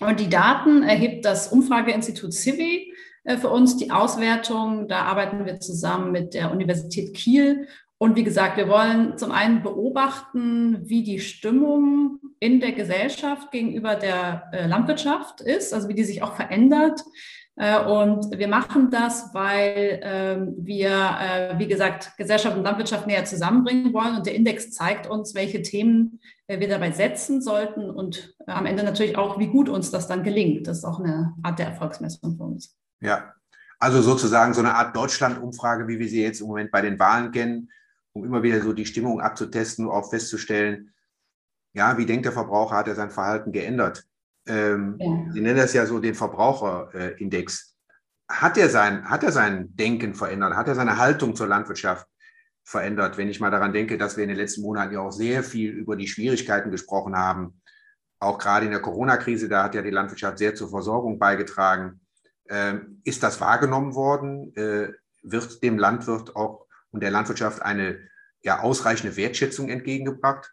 Und 0.00 0.20
die 0.20 0.28
Daten 0.28 0.82
erhebt 0.82 1.24
das 1.24 1.48
Umfrageinstitut 1.48 2.32
Civi 2.32 2.92
äh, 3.24 3.36
für 3.36 3.48
uns 3.48 3.76
die 3.76 3.90
Auswertung. 3.90 4.88
Da 4.88 5.02
arbeiten 5.02 5.44
wir 5.44 5.60
zusammen 5.60 6.12
mit 6.12 6.34
der 6.34 6.50
Universität 6.50 7.14
Kiel. 7.14 7.68
Und 7.98 8.16
wie 8.16 8.24
gesagt, 8.24 8.56
wir 8.56 8.68
wollen 8.68 9.16
zum 9.16 9.30
einen 9.30 9.62
beobachten, 9.62 10.88
wie 10.88 11.04
die 11.04 11.20
Stimmung 11.20 12.18
in 12.42 12.58
der 12.58 12.72
Gesellschaft 12.72 13.52
gegenüber 13.52 13.94
der 13.94 14.50
äh, 14.52 14.66
Landwirtschaft 14.66 15.40
ist, 15.40 15.72
also 15.72 15.88
wie 15.88 15.94
die 15.94 16.02
sich 16.02 16.24
auch 16.24 16.34
verändert. 16.34 17.00
Äh, 17.54 17.84
und 17.84 18.36
wir 18.36 18.48
machen 18.48 18.90
das, 18.90 19.32
weil 19.32 20.00
ähm, 20.02 20.54
wir, 20.58 21.54
wie 21.58 21.68
gesagt, 21.68 22.10
Gesellschaft 22.18 22.56
und 22.56 22.64
Landwirtschaft 22.64 23.06
näher 23.06 23.24
zusammenbringen 23.24 23.92
wollen. 23.92 24.16
Und 24.16 24.26
der 24.26 24.34
Index 24.34 24.72
zeigt 24.72 25.06
uns, 25.06 25.36
welche 25.36 25.62
Themen 25.62 26.18
wir 26.48 26.68
dabei 26.68 26.90
setzen 26.90 27.40
sollten 27.40 27.88
und 27.88 28.34
am 28.46 28.66
Ende 28.66 28.82
natürlich 28.82 29.16
auch, 29.16 29.38
wie 29.38 29.46
gut 29.46 29.68
uns 29.68 29.92
das 29.92 30.08
dann 30.08 30.24
gelingt. 30.24 30.66
Das 30.66 30.78
ist 30.78 30.84
auch 30.84 30.98
eine 30.98 31.34
Art 31.44 31.60
der 31.60 31.66
Erfolgsmessung 31.66 32.36
für 32.36 32.42
uns. 32.42 32.76
Ja, 33.00 33.32
also 33.78 34.02
sozusagen 34.02 34.52
so 34.52 34.60
eine 34.60 34.74
Art 34.74 34.96
Deutschland-Umfrage, 34.96 35.86
wie 35.86 35.98
wir 36.00 36.08
sie 36.08 36.22
jetzt 36.22 36.40
im 36.40 36.48
Moment 36.48 36.72
bei 36.72 36.82
den 36.82 36.98
Wahlen 36.98 37.30
kennen, 37.30 37.70
um 38.12 38.24
immer 38.24 38.42
wieder 38.42 38.60
so 38.60 38.72
die 38.72 38.84
Stimmung 38.84 39.20
abzutesten, 39.20 39.88
auch 39.88 40.10
festzustellen, 40.10 40.92
ja, 41.72 41.96
wie 41.98 42.06
denkt 42.06 42.24
der 42.24 42.32
Verbraucher, 42.32 42.76
hat 42.76 42.88
er 42.88 42.94
sein 42.94 43.10
Verhalten 43.10 43.52
geändert? 43.52 44.04
Ähm, 44.46 44.96
ja. 44.98 45.32
Sie 45.32 45.40
nennen 45.40 45.56
das 45.56 45.72
ja 45.72 45.86
so 45.86 45.98
den 45.98 46.14
Verbraucherindex. 46.14 47.76
Hat 48.28 48.56
er, 48.56 48.68
sein, 48.68 49.08
hat 49.08 49.24
er 49.24 49.32
sein 49.32 49.74
Denken 49.76 50.14
verändert? 50.14 50.54
Hat 50.54 50.68
er 50.68 50.74
seine 50.74 50.96
Haltung 50.96 51.36
zur 51.36 51.46
Landwirtschaft 51.46 52.06
verändert? 52.64 53.18
Wenn 53.18 53.28
ich 53.28 53.40
mal 53.40 53.50
daran 53.50 53.72
denke, 53.72 53.98
dass 53.98 54.16
wir 54.16 54.24
in 54.24 54.30
den 54.30 54.38
letzten 54.38 54.62
Monaten 54.62 54.94
ja 54.94 55.00
auch 55.00 55.12
sehr 55.12 55.42
viel 55.42 55.70
über 55.70 55.96
die 55.96 56.08
Schwierigkeiten 56.08 56.70
gesprochen 56.70 57.16
haben, 57.16 57.60
auch 58.18 58.38
gerade 58.38 58.66
in 58.66 58.72
der 58.72 58.80
Corona-Krise, 58.80 59.48
da 59.48 59.64
hat 59.64 59.74
ja 59.74 59.82
die 59.82 59.90
Landwirtschaft 59.90 60.38
sehr 60.38 60.54
zur 60.54 60.70
Versorgung 60.70 61.18
beigetragen. 61.18 62.00
Ähm, 62.48 63.00
ist 63.04 63.22
das 63.22 63.40
wahrgenommen 63.40 63.94
worden? 63.94 64.54
Äh, 64.56 64.92
wird 65.22 65.62
dem 65.62 65.78
Landwirt 65.78 66.34
auch 66.36 66.66
und 66.90 67.02
der 67.02 67.10
Landwirtschaft 67.10 67.62
eine 67.62 67.98
ja, 68.42 68.60
ausreichende 68.60 69.16
Wertschätzung 69.16 69.68
entgegengebracht? 69.68 70.52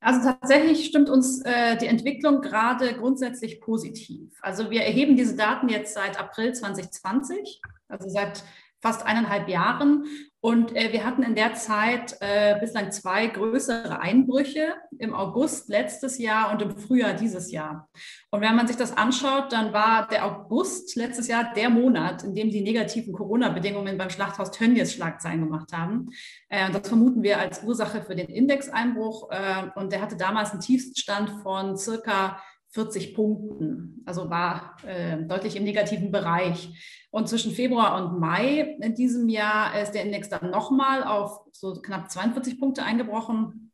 Also 0.00 0.30
tatsächlich 0.30 0.86
stimmt 0.86 1.10
uns 1.10 1.42
äh, 1.42 1.76
die 1.76 1.86
Entwicklung 1.86 2.40
gerade 2.40 2.94
grundsätzlich 2.94 3.60
positiv. 3.60 4.32
Also 4.42 4.70
wir 4.70 4.82
erheben 4.82 5.16
diese 5.16 5.36
Daten 5.36 5.68
jetzt 5.68 5.94
seit 5.94 6.18
April 6.20 6.52
2020, 6.54 7.60
also 7.88 8.08
seit 8.08 8.44
fast 8.80 9.04
eineinhalb 9.04 9.48
Jahren. 9.48 10.04
Und 10.40 10.76
äh, 10.76 10.92
wir 10.92 11.04
hatten 11.04 11.24
in 11.24 11.34
der 11.34 11.54
Zeit 11.54 12.16
äh, 12.20 12.56
bislang 12.60 12.92
zwei 12.92 13.26
größere 13.26 14.00
Einbrüche 14.00 14.74
im 14.98 15.12
August 15.12 15.68
letztes 15.68 16.18
Jahr 16.18 16.52
und 16.52 16.62
im 16.62 16.76
Frühjahr 16.76 17.14
dieses 17.14 17.50
Jahr. 17.50 17.88
Und 18.30 18.40
wenn 18.40 18.54
man 18.54 18.68
sich 18.68 18.76
das 18.76 18.96
anschaut, 18.96 19.52
dann 19.52 19.72
war 19.72 20.06
der 20.06 20.24
August 20.24 20.94
letztes 20.94 21.26
Jahr 21.26 21.52
der 21.54 21.70
Monat, 21.70 22.22
in 22.22 22.36
dem 22.36 22.50
die 22.50 22.60
negativen 22.60 23.12
Corona-Bedingungen 23.12 23.98
beim 23.98 24.10
Schlachthaus 24.10 24.52
Tönnies 24.52 24.92
Schlagzeilen 24.92 25.40
gemacht 25.40 25.72
haben. 25.72 26.10
Äh, 26.48 26.70
das 26.70 26.86
vermuten 26.86 27.24
wir 27.24 27.40
als 27.40 27.64
Ursache 27.64 28.02
für 28.02 28.14
den 28.14 28.28
Indexeinbruch. 28.28 29.30
Äh, 29.32 29.70
und 29.74 29.92
der 29.92 30.00
hatte 30.00 30.16
damals 30.16 30.52
einen 30.52 30.60
Tiefststand 30.60 31.30
von 31.42 31.76
circa 31.76 32.40
40 32.70 33.14
Punkten, 33.14 34.02
also 34.04 34.28
war 34.28 34.76
äh, 34.86 35.16
deutlich 35.24 35.56
im 35.56 35.64
negativen 35.64 36.10
Bereich. 36.10 37.06
Und 37.10 37.28
zwischen 37.28 37.52
Februar 37.52 38.02
und 38.02 38.20
Mai 38.20 38.76
in 38.80 38.94
diesem 38.94 39.28
Jahr 39.28 39.80
ist 39.80 39.92
der 39.92 40.04
Index 40.04 40.28
dann 40.28 40.50
nochmal 40.50 41.02
auf 41.02 41.40
so 41.52 41.72
knapp 41.74 42.10
42 42.10 42.60
Punkte 42.60 42.82
eingebrochen. 42.82 43.72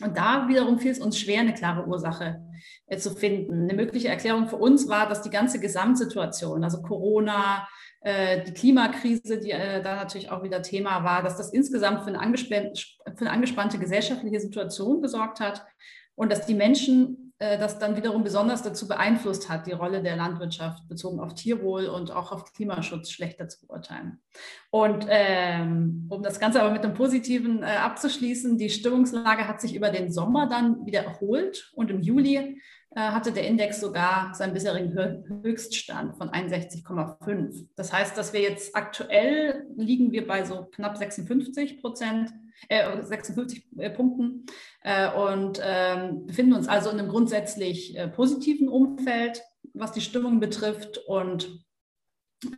Und 0.00 0.16
da 0.16 0.46
wiederum 0.48 0.78
fiel 0.78 0.92
es 0.92 1.00
uns 1.00 1.18
schwer, 1.18 1.40
eine 1.40 1.54
klare 1.54 1.86
Ursache 1.86 2.40
äh, 2.86 2.98
zu 2.98 3.10
finden. 3.10 3.64
Eine 3.64 3.74
mögliche 3.74 4.08
Erklärung 4.08 4.48
für 4.48 4.56
uns 4.56 4.88
war, 4.88 5.08
dass 5.08 5.22
die 5.22 5.30
ganze 5.30 5.58
Gesamtsituation, 5.58 6.62
also 6.62 6.82
Corona, 6.82 7.66
äh, 8.02 8.44
die 8.44 8.52
Klimakrise, 8.52 9.40
die 9.40 9.50
äh, 9.50 9.82
da 9.82 9.96
natürlich 9.96 10.30
auch 10.30 10.44
wieder 10.44 10.62
Thema 10.62 11.02
war, 11.02 11.24
dass 11.24 11.36
das 11.36 11.52
insgesamt 11.52 12.04
für 12.04 12.16
eine, 12.16 12.36
für 12.36 13.20
eine 13.20 13.30
angespannte 13.30 13.78
gesellschaftliche 13.78 14.38
Situation 14.38 15.02
gesorgt 15.02 15.40
hat 15.40 15.64
und 16.14 16.30
dass 16.30 16.46
die 16.46 16.54
Menschen 16.54 17.25
äh, 17.38 17.58
das 17.58 17.78
dann 17.78 17.96
wiederum 17.96 18.24
besonders 18.24 18.62
dazu 18.62 18.88
beeinflusst 18.88 19.50
hat, 19.50 19.66
die 19.66 19.72
Rolle 19.72 20.02
der 20.02 20.16
Landwirtschaft 20.16 20.88
bezogen 20.88 21.20
auf 21.20 21.34
Tierwohl 21.34 21.86
und 21.86 22.10
auch 22.10 22.32
auf 22.32 22.52
Klimaschutz 22.54 23.10
schlechter 23.10 23.46
zu 23.48 23.66
beurteilen. 23.66 24.20
Und 24.70 25.06
ähm, 25.08 26.06
um 26.08 26.22
das 26.22 26.40
Ganze 26.40 26.62
aber 26.62 26.70
mit 26.70 26.82
einem 26.82 26.94
Positiven 26.94 27.62
äh, 27.62 27.66
abzuschließen, 27.66 28.56
die 28.56 28.70
Stimmungslage 28.70 29.46
hat 29.46 29.60
sich 29.60 29.74
über 29.74 29.90
den 29.90 30.10
Sommer 30.10 30.48
dann 30.48 30.86
wieder 30.86 31.04
erholt 31.04 31.70
und 31.74 31.90
im 31.90 32.00
Juli 32.00 32.58
äh, 32.96 33.00
hatte 33.00 33.32
der 33.32 33.46
Index 33.46 33.80
sogar 33.80 34.32
seinen 34.32 34.54
bisherigen 34.54 34.94
Höchststand 35.42 36.16
von 36.16 36.30
61,5. 36.30 37.66
Das 37.76 37.92
heißt, 37.92 38.16
dass 38.16 38.32
wir 38.32 38.40
jetzt 38.40 38.74
aktuell 38.74 39.66
liegen 39.76 40.10
wir 40.10 40.26
bei 40.26 40.42
so 40.44 40.64
knapp 40.64 40.96
56 40.96 41.82
Prozent, 41.82 42.32
äh, 42.68 43.02
56 43.02 43.66
äh, 43.78 43.90
Punkten 43.90 44.46
äh, 44.82 45.10
und 45.12 45.60
ähm, 45.62 46.26
befinden 46.26 46.54
uns 46.54 46.68
also 46.68 46.90
in 46.90 46.98
einem 46.98 47.08
grundsätzlich 47.08 47.96
äh, 47.96 48.08
positiven 48.08 48.68
Umfeld, 48.68 49.42
was 49.74 49.92
die 49.92 50.00
Stimmung 50.00 50.40
betrifft 50.40 50.98
und 51.06 51.66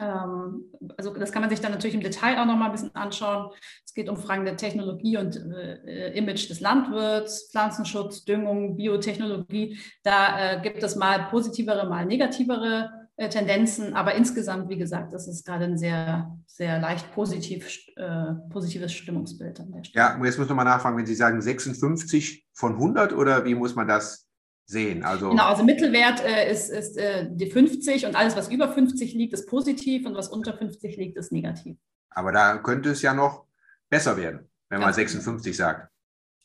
ähm, 0.01 0.65
also 0.97 1.15
das 1.15 1.33
kann 1.33 1.43
man 1.43 1.51
sich 1.51 1.61
dann 1.61 1.73
natürlich 1.73 1.95
im 1.95 2.03
Detail 2.03 2.39
auch 2.39 2.47
noch 2.47 2.57
mal 2.57 2.67
ein 2.67 2.73
bisschen 2.73 2.95
anschauen. 2.95 3.51
Es 3.85 3.95
geht 3.95 4.09
um 4.09 4.17
Fragen 4.17 4.45
der 4.45 4.57
Technologie 4.57 5.17
und 5.17 5.37
äh, 5.37 6.17
Image 6.17 6.51
des 6.51 6.61
Landwirts, 6.61 7.51
Pflanzenschutz, 7.51 8.25
Düngung, 8.25 8.77
Biotechnologie. 8.77 9.79
Da 10.03 10.53
äh, 10.53 10.61
gibt 10.63 10.83
es 10.83 10.97
mal 10.97 11.29
positivere, 11.31 11.89
mal 11.89 12.07
negativere 12.07 12.98
äh, 13.19 13.29
Tendenzen, 13.29 13.95
aber 13.95 14.15
insgesamt, 14.15 14.69
wie 14.69 14.79
gesagt, 14.79 15.13
das 15.13 15.27
ist 15.27 15.45
gerade 15.45 15.65
ein 15.65 15.77
sehr, 15.77 16.39
sehr 16.47 16.79
leicht 16.79 17.13
positiv, 17.13 17.69
äh, 17.97 18.35
positives 18.49 18.93
Stimmungsbild 18.93 19.59
an 19.59 19.73
der 19.73 19.83
Stelle. 19.83 20.05
Ja, 20.05 20.25
jetzt 20.25 20.39
muss 20.39 20.47
man 20.47 20.57
mal 20.57 20.63
nachfragen, 20.63 20.97
wenn 20.97 21.05
Sie 21.05 21.17
sagen 21.17 21.43
56 21.43 22.47
von 22.53 22.75
100 22.75 23.13
oder 23.13 23.45
wie 23.45 23.57
muss 23.57 23.75
man 23.75 23.89
das 23.89 24.29
sehen. 24.67 25.03
Also 25.03 25.31
genau, 25.31 25.47
also 25.47 25.65
Mittelwert 25.65 26.23
äh, 26.25 26.49
ist, 26.49 26.71
ist 26.71 26.97
äh, 26.97 27.27
die 27.29 27.51
50 27.51 28.07
und 28.07 28.15
alles, 28.15 28.37
was 28.37 28.51
über 28.51 28.73
50 28.73 29.15
liegt, 29.15 29.33
ist 29.33 29.49
positiv 29.49 30.07
und 30.07 30.15
was 30.15 30.29
unter 30.29 30.57
50 30.57 30.97
liegt, 30.97 31.17
ist 31.17 31.33
negativ. 31.33 31.77
Aber 32.11 32.31
da 32.31 32.59
könnte 32.59 32.91
es 32.91 33.03
ja 33.03 33.15
noch 33.15 33.47
besser 33.91 34.17
werden, 34.17 34.49
wenn 34.69 34.81
Ganz 34.81 34.97
man 34.97 35.07
56 35.09 35.57
genau. 35.57 35.69
sagt. 35.69 35.91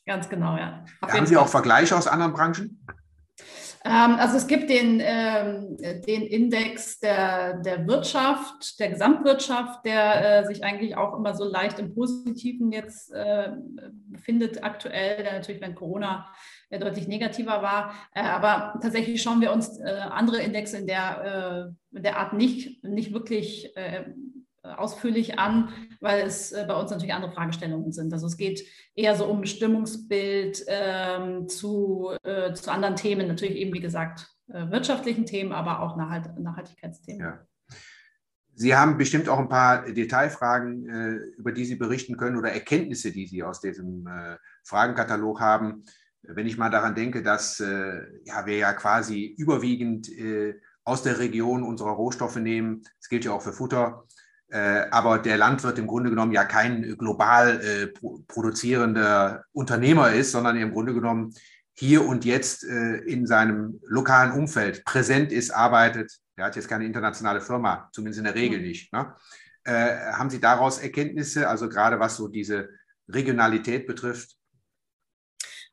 Ganz 0.06 0.28
genau, 0.28 0.56
ja. 0.56 0.84
Haben 1.02 1.26
Sie 1.26 1.36
auch 1.36 1.46
Vergleiche 1.46 1.96
aus 1.96 2.08
anderen 2.08 2.32
Branchen? 2.32 2.84
Ähm, 3.86 4.16
also 4.18 4.38
es 4.38 4.46
gibt 4.46 4.70
den, 4.70 4.98
ähm, 5.02 5.76
den 5.76 6.22
Index 6.22 7.00
der, 7.00 7.58
der 7.58 7.86
Wirtschaft, 7.86 8.80
der 8.80 8.88
Gesamtwirtschaft, 8.88 9.84
der 9.84 10.40
äh, 10.40 10.46
sich 10.46 10.64
eigentlich 10.64 10.96
auch 10.96 11.14
immer 11.18 11.34
so 11.34 11.44
leicht 11.44 11.78
im 11.78 11.94
Positiven 11.94 12.72
jetzt 12.72 13.12
äh, 13.12 13.50
befindet 14.06 14.64
aktuell, 14.64 15.22
der 15.22 15.34
natürlich, 15.34 15.60
wenn 15.60 15.74
Corona 15.74 16.26
äh, 16.70 16.78
deutlich 16.78 17.08
negativer 17.08 17.60
war. 17.60 17.94
Äh, 18.14 18.22
aber 18.22 18.78
tatsächlich 18.80 19.22
schauen 19.22 19.42
wir 19.42 19.52
uns 19.52 19.78
äh, 19.78 19.84
andere 19.84 20.40
Indexe 20.40 20.78
in 20.78 20.86
der, 20.86 21.74
in 21.92 22.02
der 22.02 22.16
Art 22.18 22.32
nicht, 22.32 22.82
nicht 22.82 23.12
wirklich 23.12 23.74
ausführlich 24.64 25.38
an, 25.38 25.68
weil 26.00 26.26
es 26.26 26.52
äh, 26.52 26.64
bei 26.66 26.74
uns 26.74 26.90
natürlich 26.90 27.14
andere 27.14 27.32
Fragestellungen 27.32 27.92
sind. 27.92 28.12
Also 28.12 28.26
es 28.26 28.36
geht 28.36 28.64
eher 28.94 29.14
so 29.14 29.26
um 29.26 29.44
Stimmungsbild 29.44 30.64
ähm, 30.66 31.48
zu, 31.48 32.10
äh, 32.22 32.52
zu 32.54 32.70
anderen 32.72 32.96
Themen, 32.96 33.28
natürlich 33.28 33.56
eben 33.56 33.74
wie 33.74 33.80
gesagt 33.80 34.34
äh, 34.48 34.70
wirtschaftlichen 34.70 35.26
Themen, 35.26 35.52
aber 35.52 35.80
auch 35.80 35.96
Nachhalt 35.96 36.38
Nachhaltigkeitsthemen. 36.38 37.20
Ja. 37.20 37.46
Sie 38.56 38.76
haben 38.76 38.98
bestimmt 38.98 39.28
auch 39.28 39.38
ein 39.38 39.48
paar 39.48 39.82
Detailfragen, 39.90 40.88
äh, 40.88 41.14
über 41.36 41.52
die 41.52 41.64
Sie 41.64 41.76
berichten 41.76 42.16
können 42.16 42.36
oder 42.36 42.52
Erkenntnisse, 42.52 43.10
die 43.10 43.26
Sie 43.26 43.42
aus 43.42 43.60
diesem 43.60 44.06
äh, 44.06 44.36
Fragenkatalog 44.62 45.40
haben. 45.40 45.84
Wenn 46.22 46.46
ich 46.46 46.56
mal 46.56 46.70
daran 46.70 46.94
denke, 46.94 47.22
dass 47.22 47.60
äh, 47.60 48.00
ja, 48.24 48.46
wir 48.46 48.56
ja 48.56 48.72
quasi 48.72 49.26
überwiegend 49.36 50.08
aus 50.84 51.02
der 51.02 51.18
Region 51.18 51.62
unsere 51.62 51.90
Rohstoffe 51.90 52.36
nehmen, 52.36 52.82
das 52.98 53.08
gilt 53.08 53.24
ja 53.24 53.32
auch 53.32 53.42
für 53.42 53.52
Futter, 53.52 54.04
aber 54.90 55.18
der 55.18 55.36
Landwirt 55.36 55.78
im 55.80 55.88
Grunde 55.88 56.10
genommen 56.10 56.30
ja 56.30 56.44
kein 56.44 56.96
global 56.96 57.90
produzierender 58.28 59.44
Unternehmer 59.52 60.12
ist, 60.12 60.30
sondern 60.30 60.56
im 60.56 60.72
Grunde 60.72 60.94
genommen 60.94 61.34
hier 61.72 62.06
und 62.06 62.24
jetzt 62.24 62.62
in 62.62 63.26
seinem 63.26 63.80
lokalen 63.84 64.30
Umfeld 64.30 64.84
präsent 64.84 65.32
ist, 65.32 65.50
arbeitet, 65.50 66.20
der 66.36 66.46
hat 66.46 66.56
jetzt 66.56 66.68
keine 66.68 66.84
internationale 66.84 67.40
Firma, 67.40 67.88
zumindest 67.92 68.18
in 68.18 68.24
der 68.24 68.34
Regel 68.34 68.58
mhm. 68.58 68.66
nicht. 68.66 68.92
Ne? 68.92 69.14
Äh, 69.64 70.12
haben 70.12 70.30
Sie 70.30 70.40
daraus 70.40 70.78
Erkenntnisse, 70.78 71.48
also 71.48 71.68
gerade 71.68 71.98
was 71.98 72.16
so 72.16 72.28
diese 72.28 72.68
Regionalität 73.08 73.86
betrifft? 73.86 74.36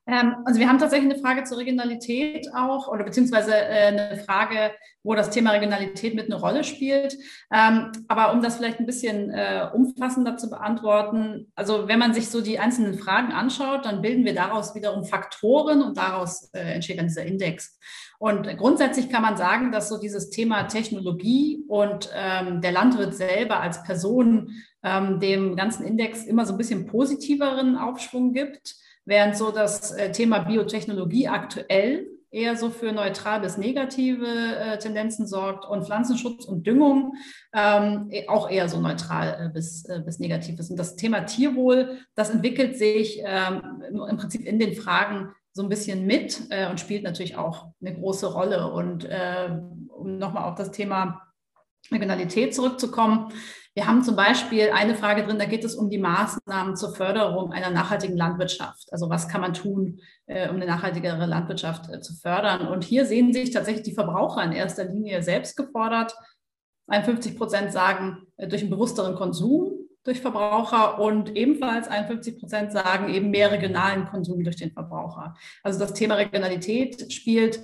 Ähm, 0.08 0.36
also 0.46 0.60
wir 0.60 0.67
haben 0.67 0.79
tatsächlich 0.79 1.12
eine 1.12 1.22
Frage 1.22 1.43
zur 1.43 1.58
Regionalität 1.58 2.48
auch 2.55 2.88
oder 2.88 3.03
beziehungsweise 3.03 3.53
äh, 3.53 3.88
eine 3.88 4.17
Frage, 4.25 4.72
wo 5.03 5.13
das 5.15 5.29
Thema 5.29 5.51
Regionalität 5.51 6.15
mit 6.15 6.25
eine 6.25 6.39
Rolle 6.39 6.63
spielt. 6.63 7.17
Ähm, 7.53 7.91
aber 8.08 8.34
um 8.34 8.41
das 8.41 8.58
vielleicht 8.58 8.79
ein 8.79 8.86
bisschen 8.86 9.29
äh, 9.29 9.67
umfassender 9.74 10.38
zu 10.38 10.50
beantworten, 10.50 11.51
also 11.55 11.88
wenn 11.88 12.00
man 12.00 12.13
sich 12.13 12.29
so 12.29 12.41
die 12.41 12.60
einzelnen 12.60 12.98
Fragen 12.98 13.31
anschaut, 13.31 13.86
dann 13.86 14.01
bilden 14.01 14.25
wir 14.25 14.34
daraus 14.34 14.75
wiederum 14.75 15.05
Faktoren 15.05 15.81
und 15.81 15.98
daraus 15.98 16.50
äh, 16.53 16.74
entsteht 16.74 16.98
dann 16.98 17.08
dieser 17.08 17.25
Index. 17.25 17.77
Und 18.17 18.55
grundsätzlich 18.58 19.10
kann 19.10 19.24
man 19.24 19.36
sagen, 19.36 19.72
dass 19.72 19.89
so 19.89 20.00
dieses 20.00 20.29
Thema 20.29 20.63
Technologie 20.63 21.63
und 21.67 22.12
ähm, 22.15 22.62
der 22.62 22.72
Landwirt 22.72 23.15
selber 23.15 23.60
als 23.60 23.84
Person 23.84 24.51
ähm, 24.84 25.20
dem 25.20 25.55
ganzen 25.55 25.86
Index 25.86 26.25
immer 26.25 26.46
so 26.46 26.53
ein 26.53 26.58
bisschen 26.58 26.86
positiveren 26.86 27.77
Aufschwung 27.77 28.34
gibt, 28.34 28.75
während 29.12 29.36
so 29.36 29.51
das 29.51 29.91
äh, 29.91 30.12
Thema 30.13 30.39
Biotechnologie 30.39 31.27
aktuell 31.27 32.08
eher 32.32 32.56
so 32.56 32.70
für 32.70 32.94
neutral 32.94 33.41
bis 33.41 33.58
negative 33.58 34.25
äh, 34.25 34.77
Tendenzen 34.77 35.27
sorgt 35.27 35.65
und 35.65 35.84
Pflanzenschutz 35.84 36.46
und 36.46 36.65
Düngung 36.65 37.15
ähm, 37.53 38.08
e, 38.10 38.30
auch 38.30 38.50
eher 38.50 38.70
so 38.70 38.80
neutral 38.80 39.38
äh, 39.38 39.50
bis, 39.50 39.84
äh, 39.84 40.00
bis 40.00 40.20
negativ 40.20 40.58
ist. 40.58 40.72
Und 40.72 40.77
das 40.77 40.96
Thema 40.96 41.25
Tierwohl, 41.25 42.00
das 42.15 42.30
entwickelt 42.30 42.77
sich 42.77 43.22
ähm, 43.25 43.84
im 43.91 44.15
Prinzip 44.15 44.46
in 44.46 44.60
den 44.60 44.75
Fragen 44.75 45.34
so 45.51 45.62
ein 45.62 45.68
bisschen 45.68 46.08
mit 46.08 46.44
äh, 46.50 46.70
und 46.70 46.80
spielt 46.80 47.03
natürlich 47.03 47.36
auch 47.36 47.68
eine 47.82 47.94
große 47.94 48.32
Rolle. 48.32 48.72
Und 48.72 49.03
äh, 49.03 49.50
um 49.89 50.18
nochmal 50.18 50.50
auf 50.50 50.56
das 50.56 50.72
Thema 50.72 51.22
Regionalität 51.91 52.56
zurückzukommen, 52.56 53.34
wir 53.74 53.88
haben 53.88 54.04
zum 54.04 54.16
Beispiel 54.18 54.72
eine 54.72 54.96
Frage 54.96 55.24
drin, 55.24 55.40
da 55.40 55.46
geht 55.46 55.63
es 55.63 55.75
um 55.75 55.90
die 55.90 55.98
Maßnahmen 55.98 56.75
zur 56.75 56.94
Förderung 56.94 57.54
einer 57.54 57.70
nachhaltigen 57.70 58.18
Landwirtschaft. 58.18 58.92
Also 58.92 59.10
was 59.10 59.30
kann 59.30 59.42
man 59.42 59.54
tun, 59.54 60.00
äh, 60.25 60.50
um 60.50 60.58
eine 60.58 60.66
nachhaltigere 60.66 61.25
Landwirtschaft 61.25 61.90
äh, 61.90 62.01
zu 62.01 62.13
fördern? 62.13 62.68
Und 62.68 62.84
hier 62.84 63.06
sehen 63.06 63.32
sich 63.32 63.51
tatsächlich 63.51 63.84
die 63.84 63.94
Verbraucher 63.94 64.44
in 64.44 64.51
erster 64.51 64.84
Linie 64.84 65.24
selbst 65.24 65.56
gefordert. 65.56 66.13
51 66.88 67.38
Prozent 67.38 67.72
sagen 67.72 68.28
äh, 68.36 68.48
durch 68.48 68.62
einen 68.62 68.72
bewussteren 68.72 69.16
Konsum 69.16 69.82
durch 70.04 70.20
Verbraucher 70.20 71.00
und 71.00 71.36
ebenfalls 71.36 71.88
51 71.88 72.40
Prozent 72.40 72.72
sagen 72.72 73.13
eben 73.13 73.30
mehr 73.30 73.51
regionalen 73.51 74.08
Konsum 74.08 74.44
durch 74.44 74.56
den 74.56 74.72
Verbraucher. 74.72 75.36
Also 75.63 75.80
das 75.80 75.94
Thema 75.94 76.16
Regionalität 76.16 77.13
spielt 77.13 77.60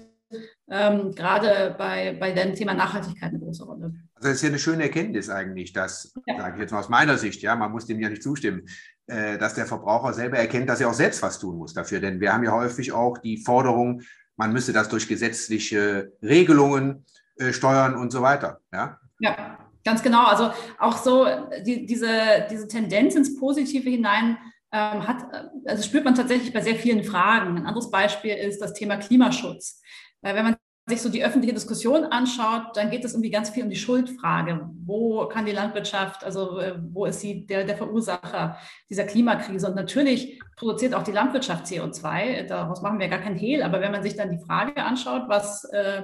ähm, 0.69 1.15
gerade 1.15 1.75
bei, 1.77 2.15
bei 2.19 2.31
dem 2.31 2.53
Thema 2.53 2.73
Nachhaltigkeit 2.73 3.29
eine 3.29 3.39
große 3.39 3.65
Rolle. 3.65 3.93
Also 4.17 4.29
das 4.29 4.37
ist 4.37 4.41
ja 4.41 4.49
eine 4.49 4.59
schöne 4.59 4.83
Erkenntnis 4.83 5.29
eigentlich, 5.29 5.73
dass, 5.73 6.13
ja. 6.25 6.37
sage 6.37 6.55
ich 6.55 6.61
jetzt 6.61 6.71
mal 6.71 6.79
aus 6.79 6.89
meiner 6.89 7.17
Sicht, 7.17 7.41
ja, 7.41 7.55
man 7.55 7.71
muss 7.71 7.85
dem 7.85 7.99
ja 7.99 8.09
nicht 8.09 8.23
zustimmen, 8.23 8.67
äh, 9.07 9.37
dass 9.37 9.53
der 9.53 9.65
Verbraucher 9.67 10.13
selber 10.13 10.37
erkennt, 10.37 10.69
dass 10.69 10.81
er 10.81 10.89
auch 10.89 10.93
selbst 10.93 11.21
was 11.21 11.39
tun 11.39 11.57
muss 11.57 11.73
dafür. 11.73 11.99
Denn 11.99 12.19
wir 12.19 12.33
haben 12.33 12.43
ja 12.43 12.51
häufig 12.51 12.91
auch 12.91 13.17
die 13.19 13.37
Forderung, 13.37 14.01
man 14.35 14.53
müsse 14.53 14.73
das 14.73 14.89
durch 14.89 15.07
gesetzliche 15.07 16.11
Regelungen 16.21 17.05
äh, 17.37 17.53
steuern 17.53 17.95
und 17.95 18.11
so 18.11 18.21
weiter. 18.21 18.59
Ja. 18.73 18.99
ja. 19.19 19.57
Ganz 19.85 20.03
genau. 20.03 20.25
Also 20.25 20.51
auch 20.79 20.97
so 20.97 21.25
die, 21.65 21.85
diese, 21.85 22.09
diese 22.49 22.67
Tendenz 22.67 23.15
ins 23.15 23.39
Positive 23.39 23.89
hinein 23.89 24.37
ähm, 24.73 25.07
hat, 25.07 25.25
also 25.65 25.81
spürt 25.81 26.03
man 26.03 26.13
tatsächlich 26.13 26.51
bei 26.51 26.59
sehr 26.59 26.75
vielen 26.75 27.05
Fragen. 27.05 27.55
Ein 27.55 27.65
anderes 27.65 27.89
Beispiel 27.89 28.35
ist 28.35 28.61
das 28.61 28.73
Thema 28.73 28.97
Klimaschutz. 28.97 29.81
Äh, 30.21 30.35
wenn 30.35 30.43
man 30.43 30.55
sich 30.87 31.01
so 31.01 31.09
die 31.09 31.23
öffentliche 31.23 31.53
Diskussion 31.53 32.05
anschaut, 32.05 32.75
dann 32.75 32.89
geht 32.89 33.03
es 33.03 33.11
irgendwie 33.11 33.29
ganz 33.29 33.49
viel 33.49 33.63
um 33.63 33.69
die 33.69 33.75
Schuldfrage. 33.75 34.69
Wo 34.85 35.25
kann 35.27 35.45
die 35.45 35.51
Landwirtschaft, 35.51 36.23
also 36.23 36.59
äh, 36.59 36.75
wo 36.93 37.05
ist 37.05 37.19
sie 37.19 37.45
der, 37.45 37.65
der 37.65 37.75
Verursacher 37.75 38.57
dieser 38.89 39.03
Klimakrise? 39.03 39.67
Und 39.67 39.75
natürlich 39.75 40.41
produziert 40.55 40.93
auch 40.93 41.03
die 41.03 41.11
Landwirtschaft 41.11 41.65
CO2. 41.65 42.43
Daraus 42.43 42.81
machen 42.81 42.99
wir 42.99 43.09
gar 43.09 43.19
kein 43.19 43.35
Hehl. 43.35 43.63
Aber 43.63 43.81
wenn 43.81 43.91
man 43.91 44.01
sich 44.01 44.15
dann 44.15 44.31
die 44.31 44.43
Frage 44.45 44.81
anschaut, 44.81 45.23
was, 45.27 45.65
äh, 45.65 46.03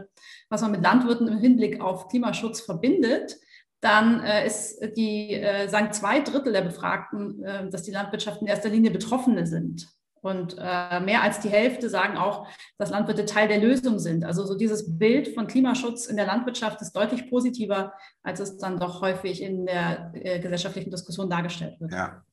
was 0.50 0.62
man 0.62 0.72
mit 0.72 0.84
Landwirten 0.84 1.30
im 1.30 1.38
Hinblick 1.38 1.80
auf 1.80 2.10
Klimaschutz 2.10 2.60
verbindet, 2.60 3.38
dann 3.80 4.22
äh, 4.22 4.46
ist 4.46 4.80
die, 4.98 5.42
sagen 5.68 5.94
zwei 5.94 6.20
Drittel 6.20 6.54
der 6.54 6.62
Befragten, 6.62 7.42
dass 7.70 7.84
die 7.84 7.92
Landwirtschaft 7.92 8.42
in 8.42 8.48
erster 8.48 8.70
Linie 8.70 8.92
Betroffene 8.92 9.46
sind. 9.46 9.88
Und 10.24 10.56
äh, 10.58 11.00
mehr 11.02 11.22
als 11.22 11.42
die 11.42 11.50
Hälfte 11.50 11.90
sagen 11.90 12.18
auch, 12.18 12.48
dass 12.78 12.90
Landwirte 12.90 13.26
Teil 13.26 13.48
der 13.48 13.60
Lösung 13.60 14.00
sind. 14.00 14.24
Also 14.24 14.46
so 14.46 14.56
dieses 14.56 14.98
Bild 14.98 15.36
von 15.36 15.48
Klimaschutz 15.48 16.06
in 16.06 16.16
der 16.16 16.26
Landwirtschaft 16.26 16.82
ist 16.82 16.94
deutlich 16.94 17.30
positiver, 17.30 17.94
als 18.24 18.40
es 18.40 18.58
dann 18.58 18.80
doch 18.80 19.02
häufig 19.02 19.42
in 19.42 19.66
der 19.66 20.12
äh, 20.14 20.40
gesellschaftlichen 20.40 20.92
Diskussion 20.92 21.30
dargestellt 21.30 21.80
wird. 21.82 21.92
Ja. 21.92 22.24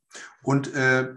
Und 0.43 0.73
äh, 0.75 1.09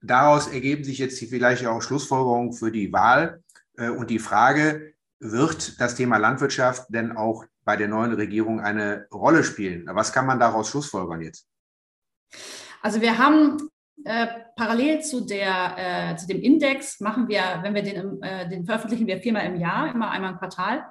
daraus 0.00 0.48
ergeben 0.48 0.82
sich 0.82 0.98
jetzt 0.98 1.18
vielleicht 1.18 1.66
auch 1.66 1.82
Schlussfolgerungen 1.82 2.52
für 2.52 2.72
die 2.72 2.92
Wahl 2.92 3.42
und 3.76 4.08
die 4.08 4.20
Frage, 4.20 4.94
wird 5.18 5.80
das 5.80 5.94
Thema 5.96 6.18
Landwirtschaft 6.18 6.86
denn 6.90 7.16
auch 7.16 7.44
bei 7.64 7.76
der 7.76 7.88
neuen 7.88 8.12
Regierung 8.12 8.60
eine 8.60 9.06
Rolle 9.12 9.42
spielen. 9.42 9.86
Was 9.90 10.12
kann 10.12 10.26
man 10.26 10.38
daraus 10.38 10.68
schlussfolgern 10.68 11.22
jetzt? 11.22 11.48
Also 12.82 13.00
wir 13.00 13.16
haben 13.16 13.70
äh, 14.04 14.26
parallel 14.56 15.02
zu, 15.02 15.20
der, 15.20 16.12
äh, 16.12 16.16
zu 16.16 16.26
dem 16.26 16.40
Index 16.40 17.00
machen 17.00 17.28
wir, 17.28 17.60
wenn 17.62 17.74
wir 17.74 17.82
den, 17.82 18.22
äh, 18.22 18.48
den 18.48 18.64
veröffentlichen 18.64 19.06
wir 19.06 19.20
viermal 19.20 19.46
im 19.46 19.60
Jahr, 19.60 19.94
immer 19.94 20.10
einmal 20.10 20.32
im 20.32 20.38
Quartal. 20.38 20.84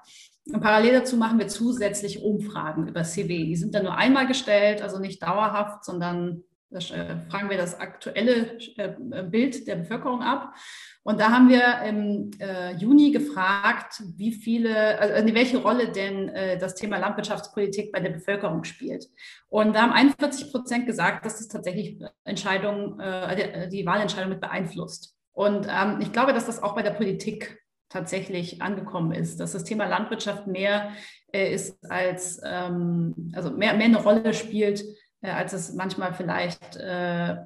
Und 0.52 0.62
parallel 0.62 0.94
dazu 0.94 1.18
machen 1.18 1.40
wir 1.40 1.48
zusätzlich 1.48 2.22
Umfragen 2.22 2.88
über 2.88 3.04
CW. 3.04 3.46
Die 3.46 3.56
sind 3.56 3.76
dann 3.76 3.84
nur 3.84 3.96
einmal 3.98 4.28
gestellt, 4.28 4.82
also 4.82 5.00
nicht 5.00 5.22
dauerhaft, 5.24 5.86
sondern 5.86 6.44
fragen 6.82 7.50
wir 7.50 7.58
das 7.58 7.80
aktuelle 7.80 8.58
äh, 8.78 9.24
Bild 9.24 9.68
der 9.68 9.76
Bevölkerung 9.76 10.22
ab. 10.22 10.56
Und 11.04 11.20
da 11.20 11.32
haben 11.32 11.50
wir 11.50 11.82
im 11.84 12.32
äh, 12.40 12.76
Juni 12.76 13.12
gefragt, 13.12 14.02
wie 14.16 14.32
viele, 14.32 15.00
also 15.00 15.34
welche 15.34 15.58
Rolle 15.58 15.92
denn 15.92 16.30
äh, 16.30 16.58
das 16.58 16.76
Thema 16.76 16.98
Landwirtschaftspolitik 16.98 17.92
bei 17.92 18.00
der 18.00 18.12
Bevölkerung 18.12 18.64
spielt. 18.64 19.10
Und 19.50 19.76
da 19.76 19.82
haben 19.84 19.94
41 19.94 20.52
Prozent 20.52 20.86
gesagt, 20.86 21.26
dass 21.26 21.38
das 21.38 21.48
tatsächlich 21.48 22.00
Entscheidungen, 22.24 23.00
äh, 23.00 23.70
die 23.70 23.86
Wahlentscheidung 23.86 24.30
mit 24.30 24.42
beeinflusst. 24.42 25.16
Und 25.34 25.68
ähm, 25.70 26.00
ich 26.02 26.12
glaube, 26.12 26.34
dass 26.34 26.46
das 26.46 26.62
auch 26.62 26.76
bei 26.76 26.84
der 26.84 26.92
Politik 26.92 27.60
tatsächlich 27.90 28.62
angekommen 28.62 29.12
ist, 29.12 29.40
dass 29.40 29.52
das 29.52 29.64
Thema 29.64 29.86
Landwirtschaft 29.86 30.48
mehr 30.48 30.92
äh, 31.32 31.54
ist 31.54 31.78
als, 31.90 32.42
ähm, 32.44 33.32
also 33.36 33.52
mehr, 33.52 33.74
mehr 33.76 33.86
eine 33.86 34.02
Rolle 34.02 34.34
spielt, 34.34 34.82
äh, 34.82 34.86
als 35.32 35.54
es 35.54 35.74
manchmal 35.74 36.14
vielleicht 36.14 36.76
äh, 36.78 37.38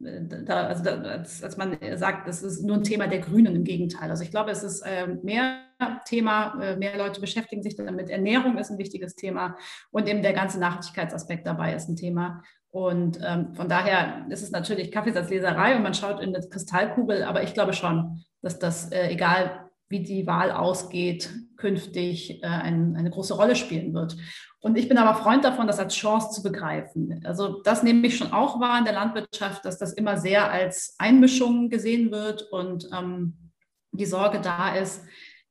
da, 0.00 0.66
also 0.66 0.82
da, 0.82 1.00
als, 1.02 1.42
als, 1.42 1.56
man 1.56 1.76
sagt, 1.96 2.26
das 2.26 2.42
ist 2.42 2.62
nur 2.64 2.76
ein 2.76 2.84
Thema 2.84 3.06
der 3.06 3.18
Grünen 3.18 3.54
im 3.54 3.64
Gegenteil. 3.64 4.10
Also 4.10 4.22
ich 4.22 4.30
glaube, 4.30 4.50
es 4.50 4.62
ist 4.62 4.80
äh, 4.80 5.06
mehr 5.22 5.58
Thema, 6.06 6.58
äh, 6.60 6.76
mehr 6.76 6.96
Leute 6.96 7.20
beschäftigen 7.20 7.62
sich 7.62 7.76
damit. 7.76 8.08
Ernährung 8.08 8.56
ist 8.56 8.70
ein 8.70 8.78
wichtiges 8.78 9.14
Thema 9.14 9.56
und 9.90 10.08
eben 10.08 10.22
der 10.22 10.32
ganze 10.32 10.58
Nachhaltigkeitsaspekt 10.58 11.46
dabei 11.46 11.74
ist 11.74 11.88
ein 11.88 11.96
Thema. 11.96 12.42
Und 12.70 13.18
ähm, 13.22 13.54
von 13.54 13.68
daher 13.68 14.26
ist 14.30 14.42
es 14.42 14.52
natürlich 14.52 14.92
Kaffeesatzleserei 14.92 15.76
und 15.76 15.82
man 15.82 15.94
schaut 15.94 16.20
in 16.20 16.34
eine 16.34 16.46
Kristallkugel, 16.48 17.24
aber 17.24 17.42
ich 17.42 17.52
glaube 17.52 17.72
schon, 17.72 18.24
dass 18.42 18.58
das, 18.58 18.90
äh, 18.92 19.08
egal 19.08 19.69
wie 19.90 20.02
die 20.02 20.26
Wahl 20.26 20.52
ausgeht, 20.52 21.30
künftig 21.56 22.42
äh, 22.42 22.46
ein, 22.46 22.96
eine 22.96 23.10
große 23.10 23.34
Rolle 23.34 23.56
spielen 23.56 23.92
wird. 23.92 24.16
Und 24.60 24.78
ich 24.78 24.88
bin 24.88 24.98
aber 24.98 25.18
Freund 25.20 25.44
davon, 25.44 25.66
das 25.66 25.78
als 25.78 25.94
Chance 25.94 26.30
zu 26.30 26.42
begreifen. 26.42 27.20
Also 27.24 27.60
das 27.62 27.82
nehme 27.82 28.06
ich 28.06 28.16
schon 28.16 28.32
auch 28.32 28.60
wahr 28.60 28.78
in 28.78 28.84
der 28.84 28.94
Landwirtschaft, 28.94 29.64
dass 29.64 29.78
das 29.78 29.92
immer 29.92 30.16
sehr 30.16 30.50
als 30.50 30.94
Einmischung 30.98 31.70
gesehen 31.70 32.12
wird 32.12 32.42
und 32.52 32.88
ähm, 32.96 33.50
die 33.92 34.06
Sorge 34.06 34.40
da 34.40 34.74
ist, 34.74 35.02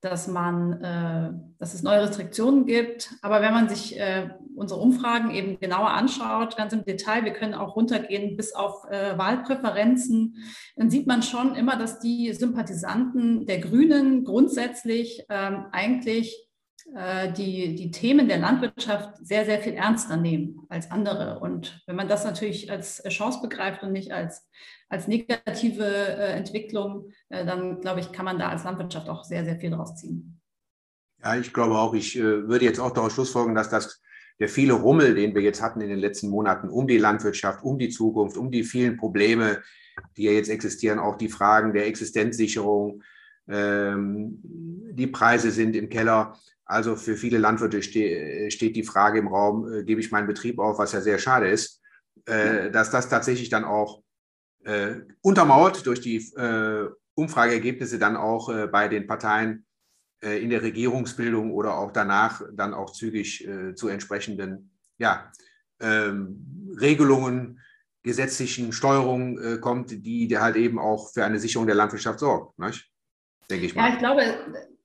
dass 0.02 0.28
man, 0.28 0.82
äh, 0.82 1.32
dass 1.58 1.74
es 1.74 1.84
neue 1.84 2.02
Restriktionen 2.02 2.66
gibt. 2.66 3.14
Aber 3.22 3.42
wenn 3.42 3.54
man 3.54 3.68
sich 3.68 4.00
äh, 4.00 4.30
unsere 4.56 4.80
Umfragen 4.80 5.32
eben 5.32 5.60
genauer 5.60 5.92
anschaut, 5.92 6.58
ganz 6.58 6.74
im 6.74 6.86
Detail, 6.86 7.26
wir 7.26 7.34
können 7.34 7.54
auch 7.54 7.76
runtergehen 7.76 8.38
bis 8.38 8.54
auf 8.54 8.86
äh, 8.90 9.18
Wahlpräferenzen, 9.18 10.36
dann 10.76 10.90
sieht 10.90 11.08
man 11.08 11.22
schon 11.22 11.56
immer, 11.56 11.76
dass 11.76 12.00
die 12.00 12.34
Sympathisanten 12.34 13.46
der 13.46 13.60
Grünen 13.60 14.24
grundsätzlich 14.24 15.26
ähm, 15.30 15.66
eigentlich 15.72 16.50
äh, 16.96 17.32
die, 17.34 17.76
die 17.76 17.92
Themen 17.92 18.28
der 18.28 18.40
Landwirtschaft 18.40 19.16
sehr, 19.22 19.46
sehr 19.46 19.60
viel 19.60 19.74
ernster 19.74 20.18
nehmen 20.18 20.66
als 20.70 20.90
andere. 20.92 21.40
Und 21.40 21.82
wenn 21.86 21.96
man 21.96 22.08
das 22.08 22.24
natürlich 22.24 22.72
als 22.72 23.04
Chance 23.10 23.42
begreift 23.42 23.84
und 23.84 23.92
nicht 23.92 24.12
als, 24.12 24.48
als 24.90 25.08
negative 25.08 25.86
äh, 25.86 26.34
Entwicklung, 26.34 27.12
äh, 27.30 27.46
dann 27.46 27.80
glaube 27.80 28.00
ich, 28.00 28.12
kann 28.12 28.26
man 28.26 28.40
da 28.40 28.50
als 28.50 28.64
Landwirtschaft 28.64 29.08
auch 29.08 29.24
sehr, 29.24 29.46
sehr 29.46 29.56
viel 29.56 29.72
draus 29.72 29.96
ziehen. 29.96 30.42
Ja, 31.22 31.36
ich 31.36 31.54
glaube 31.54 31.78
auch, 31.78 31.94
ich 31.94 32.16
würde 32.16 32.64
jetzt 32.64 32.80
auch 32.80 32.92
daraus 32.92 33.12
schlussfolgern, 33.14 33.54
dass 33.54 33.70
das 33.70 34.02
der 34.40 34.50
viele 34.50 34.74
Rummel, 34.74 35.16
den 35.16 35.36
wir 35.36 35.42
jetzt 35.42 35.62
hatten 35.62 35.82
in 35.82 35.90
den 35.90 36.00
letzten 36.00 36.30
Monaten 36.30 36.70
um 36.70 36.88
die 36.88 36.98
Landwirtschaft, 36.98 37.64
um 37.64 37.78
die 37.78 37.90
Zukunft, 37.90 38.38
um 38.38 38.52
die 38.52 38.64
vielen 38.64 38.98
Probleme, 38.98 39.62
die 40.16 40.24
ja 40.24 40.32
jetzt 40.32 40.50
existieren, 40.50 41.00
auch 41.00 41.18
die 41.18 41.28
Fragen 41.28 41.74
der 41.74 41.88
Existenzsicherung, 41.88 43.04
ähm, 43.50 44.40
die 44.94 45.08
Preise 45.08 45.52
sind 45.52 45.76
im 45.76 45.90
Keller. 45.90 46.38
Also 46.64 46.96
für 46.96 47.18
viele 47.18 47.38
Landwirte 47.38 47.82
ste 47.82 48.50
steht 48.50 48.76
die 48.76 48.84
Frage 48.84 49.20
im 49.20 49.28
Raum, 49.28 49.70
äh, 49.72 49.84
gebe 49.84 50.00
ich 50.00 50.12
meinen 50.12 50.28
Betrieb 50.28 50.60
auf, 50.60 50.80
was 50.80 50.94
ja 50.94 51.02
sehr 51.02 51.20
schade 51.20 51.50
ist, 51.50 51.82
äh, 52.26 52.72
dass 52.72 52.92
das 52.92 53.10
tatsächlich 53.10 53.50
dann 53.50 53.66
auch 53.66 54.04
äh, 54.64 54.96
untermauert 55.22 55.86
durch 55.86 56.02
die 56.02 56.18
äh, 56.18 56.90
Umfrageergebnisse 57.16 58.00
dann 58.00 58.16
auch 58.18 58.50
äh, 58.50 58.68
bei 58.68 58.88
den 58.88 59.08
Parteien 59.08 59.66
äh, 60.22 60.42
in 60.42 60.50
der 60.50 60.62
Regierungsbildung 60.62 61.52
oder 61.52 61.78
auch 61.78 61.92
danach 61.92 62.42
dann 62.54 62.74
auch 62.74 62.92
zügig 62.92 63.48
zu 63.76 63.88
entsprechenden 63.88 64.72
ja, 64.98 65.32
ähm, 65.80 66.76
Regelungen, 66.80 67.60
gesetzlichen 68.04 68.72
Steuerungen 68.72 69.60
kommt, 69.60 69.92
die 69.92 70.38
halt 70.38 70.56
eben 70.56 70.80
auch 70.80 71.12
für 71.12 71.26
eine 71.26 71.40
Sicherung 71.40 71.68
der 71.68 71.76
Landwirtschaft 71.76 72.20
sorgt. 72.20 72.58
Nicht? 72.58 72.90
Denke 73.50 73.66
ich 73.66 73.76
mal. 73.76 73.88
Ja, 73.88 73.94
ich 73.94 74.00
glaube, 74.00 74.22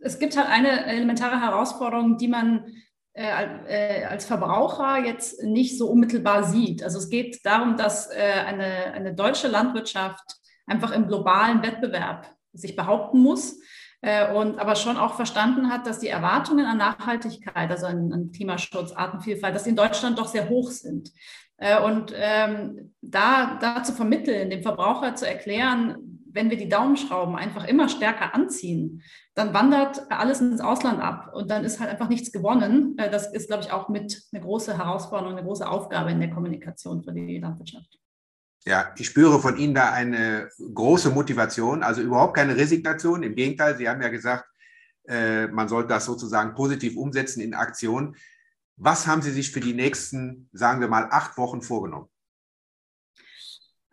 es 0.01 0.19
gibt 0.19 0.37
halt 0.37 0.49
eine 0.49 0.87
elementare 0.87 1.41
Herausforderung, 1.41 2.19
die 2.19 2.29
man 2.29 2.65
äh, 2.65 2.71
äh, 2.71 2.75
als 3.17 4.27
Verbraucher 4.27 4.99
jetzt 4.99 5.43
nicht 5.43 5.79
so 5.79 5.89
unmittelbar 5.89 6.43
sieht. 6.45 6.83
Also 6.83 6.99
es 6.99 7.11
geht 7.11 7.47
darum, 7.47 7.77
dass 7.77 8.11
äh, 8.11 8.21
eine, 8.47 8.93
eine 8.93 9.15
deutsche 9.15 9.47
Landwirtschaft 9.47 10.25
einfach 10.67 10.91
im 10.91 11.07
globalen 11.07 11.63
Wettbewerb 11.63 12.35
sich 12.53 12.75
behaupten 12.75 13.19
muss 13.19 13.59
und 14.37 14.59
aber 14.59 14.77
schon 14.77 14.99
auch 14.99 15.15
verstanden 15.15 15.71
hat, 15.71 15.87
dass 15.87 15.99
die 15.99 16.09
Erwartungen 16.09 16.67
an 16.67 16.77
Nachhaltigkeit, 16.77 17.71
also 17.71 17.87
an, 17.87 18.13
an 18.13 18.33
Klimaschutz, 18.33 18.93
Artenvielfalt, 18.93 19.55
dass 19.55 19.65
die 19.65 19.71
in 19.71 19.77
Deutschland 19.77 20.19
doch 20.19 20.29
sehr 20.29 20.51
hoch 20.51 20.71
sind. 20.71 21.11
Und 21.87 22.13
ähm, 22.15 22.95
da, 23.01 23.59
da 23.61 23.83
zu 23.83 23.95
vermitteln, 23.95 24.51
dem 24.51 24.63
Verbraucher 24.63 25.15
zu 25.15 25.27
erklären, 25.27 26.14
wenn 26.35 26.51
wir 26.51 26.57
die 26.57 26.69
Daumenschrauben 26.69 27.37
einfach 27.37 27.65
immer 27.65 27.89
stärker 27.89 28.35
anziehen, 28.35 29.03
dann 29.35 29.55
wandert 29.55 30.11
alles 30.11 30.41
ins 30.41 30.61
Ausland 30.61 31.01
ab 31.01 31.33
und 31.33 31.51
dann 31.51 31.65
ist 31.65 31.81
halt 31.81 31.91
einfach 31.91 32.09
nichts 32.09 32.33
gewonnen. 32.33 32.99
Äh, 32.99 33.11
das 33.11 33.33
ist, 33.33 33.47
glaube 33.47 33.63
ich, 33.63 33.73
auch 33.73 33.89
mit 33.89 34.23
eine 34.33 34.43
große 34.43 34.77
Herausforderung, 34.77 35.37
eine 35.37 35.47
große 35.47 35.67
Aufgabe 35.67 36.11
in 36.11 36.21
der 36.21 36.31
Kommunikation 36.31 37.03
für 37.03 37.13
die 37.13 37.39
Landwirtschaft. 37.39 37.99
Ja, 38.67 38.93
ich 38.97 39.07
spüre 39.07 39.41
von 39.41 39.57
Ihnen 39.57 39.75
da 39.75 39.93
eine 39.93 40.49
große 40.59 41.11
Motivation, 41.11 41.83
also 41.83 42.01
überhaupt 42.01 42.35
keine 42.35 42.57
Resignation. 42.57 43.23
Im 43.23 43.35
Gegenteil, 43.35 43.77
Sie 43.77 43.89
haben 43.89 44.03
ja 44.03 44.09
gesagt, 44.09 44.47
äh, 45.07 45.47
man 45.49 45.69
sollte 45.69 45.89
das 45.89 46.05
sozusagen 46.05 46.55
positiv 46.55 46.97
umsetzen 46.97 47.41
in 47.41 47.55
Aktion. 47.55 48.17
Was 48.77 49.07
haben 49.07 49.23
Sie 49.23 49.31
sich 49.31 49.53
für 49.53 49.61
die 49.61 49.75
nächsten, 49.75 50.49
sagen 50.53 50.81
wir 50.81 50.89
mal, 50.89 51.09
acht 51.11 51.37
Wochen 51.37 51.63
vorgenommen? 51.63 52.09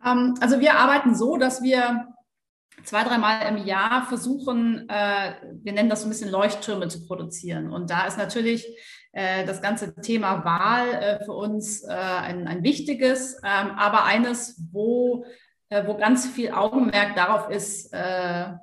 Ähm, 0.03 0.35
also 0.39 0.59
wir 0.59 0.75
arbeiten 0.75 1.13
so, 1.15 1.37
dass 1.37 1.61
wir 1.61 2.07
zwei, 2.83 3.03
dreimal 3.03 3.47
im 3.47 3.65
Jahr 3.65 4.05
versuchen, 4.07 4.87
äh, 4.89 5.33
wir 5.63 5.73
nennen 5.73 5.89
das 5.89 6.01
so 6.01 6.07
ein 6.07 6.09
bisschen 6.09 6.31
Leuchttürme 6.31 6.87
zu 6.87 7.05
produzieren. 7.05 7.71
Und 7.71 7.89
da 7.89 8.05
ist 8.05 8.17
natürlich 8.17 8.65
äh, 9.11 9.45
das 9.45 9.61
ganze 9.61 9.95
Thema 9.95 10.45
Wahl 10.45 10.93
äh, 10.93 11.25
für 11.25 11.33
uns 11.33 11.83
äh, 11.83 11.91
ein, 11.91 12.47
ein 12.47 12.63
wichtiges, 12.63 13.37
ähm, 13.43 13.71
aber 13.77 14.05
eines, 14.05 14.61
wo, 14.71 15.25
äh, 15.69 15.85
wo 15.85 15.97
ganz 15.97 16.27
viel 16.27 16.51
Augenmerk 16.51 17.15
darauf 17.15 17.49
ist, 17.49 17.93
äh, 17.93 18.53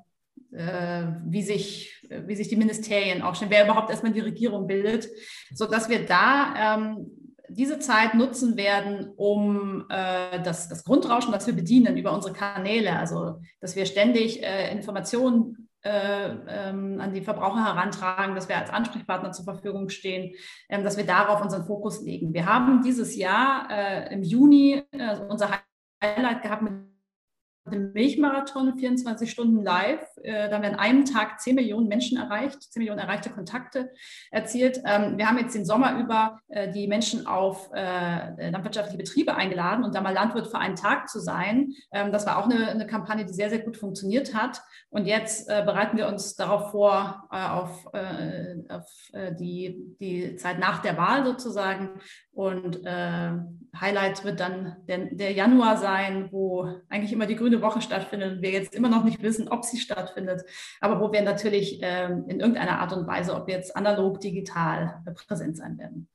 wie 0.51 1.43
sich, 1.43 2.03
wie 2.09 2.35
sich 2.35 2.49
die 2.49 2.57
Ministerien 2.57 3.21
aufstellen, 3.21 3.51
wer 3.51 3.67
überhaupt 3.67 3.91
erstmal 3.91 4.13
die 4.13 4.21
Regierung 4.21 4.67
bildet, 4.67 5.07
sodass 5.53 5.91
wir 5.91 6.07
da 6.07 6.77
ähm, 6.79 7.18
diese 7.49 7.79
Zeit 7.79 8.15
nutzen 8.15 8.57
werden, 8.57 9.13
um 9.17 9.85
äh, 9.89 10.41
das, 10.43 10.69
das 10.69 10.85
Grundrauschen, 10.85 11.33
das 11.33 11.47
wir 11.47 11.55
bedienen 11.55 11.97
über 11.97 12.13
unsere 12.13 12.35
Kanäle, 12.35 12.97
also 12.99 13.41
dass 13.61 13.77
wir 13.77 13.87
ständig 13.87 14.43
äh, 14.43 14.71
Informationen 14.73 15.69
äh, 15.83 16.31
ähm, 16.49 17.01
an 17.01 17.13
die 17.13 17.21
Verbraucher 17.21 17.65
herantragen, 17.65 18.35
dass 18.35 18.49
wir 18.49 18.57
als 18.59 18.71
Ansprechpartner 18.71 19.33
zur 19.33 19.45
Verfügung 19.45 19.89
stehen, 19.89 20.35
ähm, 20.69 20.85
dass 20.85 20.97
wir 20.97 21.07
darauf 21.07 21.41
unseren 21.41 21.67
Fokus 21.67 22.03
legen. 22.03 22.35
Wir 22.35 22.47
haben 22.47 22.83
dieses 22.83 23.17
Jahr 23.17 23.69
äh, 23.71 24.13
im 24.13 24.23
Juni 24.23 24.83
äh, 24.91 25.17
unser 25.29 25.51
Highlight 26.03 26.43
gehabt 26.43 26.63
mit 26.63 26.73
dem 27.71 27.93
Milchmarathon 27.93 28.79
24 28.79 29.31
Stunden 29.31 29.63
live. 29.63 30.07
Äh, 30.23 30.49
da 30.49 30.57
haben 30.57 30.65
an 30.65 30.75
einem 30.75 31.05
Tag 31.05 31.41
10 31.41 31.55
Millionen 31.55 31.89
Menschen 31.89 32.19
erreicht, 32.19 32.63
10 32.63 32.81
Millionen 32.81 33.01
erreichte 33.01 33.31
Kontakte 33.31 33.91
erzielt. 34.31 34.81
Ähm, 34.85 35.19
wir 35.19 35.29
haben 35.29 35.39
jetzt 35.39 35.55
den 35.55 35.65
Sommer 35.65 35.99
über 35.99 36.41
äh, 36.49 36.71
die 36.71 36.87
Menschen 36.87 37.27
auf 37.27 37.71
äh, 37.75 38.51
landwirtschaftliche 38.51 38.99
Betriebe 38.99 39.35
eingeladen 39.35 39.85
und 39.85 39.95
da 39.95 40.01
mal 40.01 40.15
Landwirt 40.15 40.49
für 40.49 40.59
einen 40.59 40.77
Tag 40.77 41.09
zu 41.09 41.21
sein. 41.21 41.73
Ähm, 41.93 42.13
das 42.13 42.27
war 42.27 42.39
auch 42.39 42.45
eine, 42.45 42.69
eine 42.69 42.87
Kampagne, 42.87 43.25
die 43.25 43.33
sehr, 43.33 43.51
sehr 43.51 43.61
gut 43.61 43.77
funktioniert 43.77 44.35
hat. 44.35 44.63
Und 44.91 45.07
jetzt 45.07 45.49
bereiten 45.49 45.97
wir 45.97 46.09
uns 46.09 46.35
darauf 46.35 46.71
vor, 46.71 47.29
auf, 47.31 47.87
auf 48.69 49.11
die, 49.39 49.95
die 50.01 50.37
Zeit 50.37 50.59
nach 50.59 50.81
der 50.81 50.97
Wahl 50.97 51.25
sozusagen. 51.27 52.01
Und 52.33 52.81
Highlight 53.81 54.25
wird 54.25 54.41
dann 54.41 54.77
der, 54.89 55.07
der 55.11 55.33
Januar 55.33 55.77
sein, 55.77 56.29
wo 56.31 56.69
eigentlich 56.89 57.13
immer 57.13 57.27
die 57.27 57.37
grüne 57.37 57.58
Woche 57.63 57.81
stattfindet 57.81 58.37
und 58.37 58.43
wir 58.43 58.51
jetzt 58.51 58.75
immer 58.75 58.89
noch 58.89 59.05
nicht 59.05 59.23
wissen, 59.23 59.49
ob 59.49 59.65
sie 59.65 59.79
stattfindet, 59.79 60.45
aber 60.81 61.01
wo 61.01 61.13
wir 61.13 61.23
natürlich 61.23 61.79
ähm, 61.83 62.25
in 62.29 62.41
irgendeiner 62.41 62.79
Art 62.81 62.93
und 62.93 63.07
Weise, 63.07 63.35
ob 63.35 63.49
jetzt 63.49 63.77
analog, 63.77 64.21
digital 64.21 65.03
äh, 65.07 65.13
präsent 65.13 65.57
sein 65.57 65.79
werden. 65.79 66.09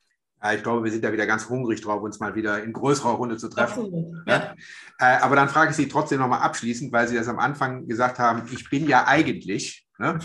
Ja, 0.43 0.53
ich 0.53 0.63
glaube, 0.63 0.83
wir 0.83 0.91
sind 0.91 1.03
da 1.05 1.13
wieder 1.13 1.25
ganz 1.25 1.47
hungrig 1.47 1.81
drauf, 1.81 2.01
uns 2.01 2.19
mal 2.19 2.35
wieder 2.35 2.61
in 2.61 2.73
größerer 2.73 3.13
Runde 3.13 3.37
zu 3.37 3.47
treffen. 3.47 3.85
Absolut, 3.85 4.27
ja. 4.27 4.53
Äh, 4.99 5.21
aber 5.21 5.37
dann 5.37 5.47
frage 5.47 5.71
ich 5.71 5.77
Sie 5.77 5.87
trotzdem 5.87 6.19
nochmal 6.19 6.41
abschließend, 6.41 6.91
weil 6.91 7.07
Sie 7.07 7.15
das 7.15 7.29
am 7.29 7.39
Anfang 7.39 7.87
gesagt 7.87 8.19
haben, 8.19 8.43
ich 8.51 8.69
bin 8.69 8.87
ja 8.87 9.07
eigentlich. 9.07 9.87
Ne? 9.97 10.19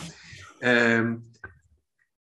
Ähm, 0.61 1.33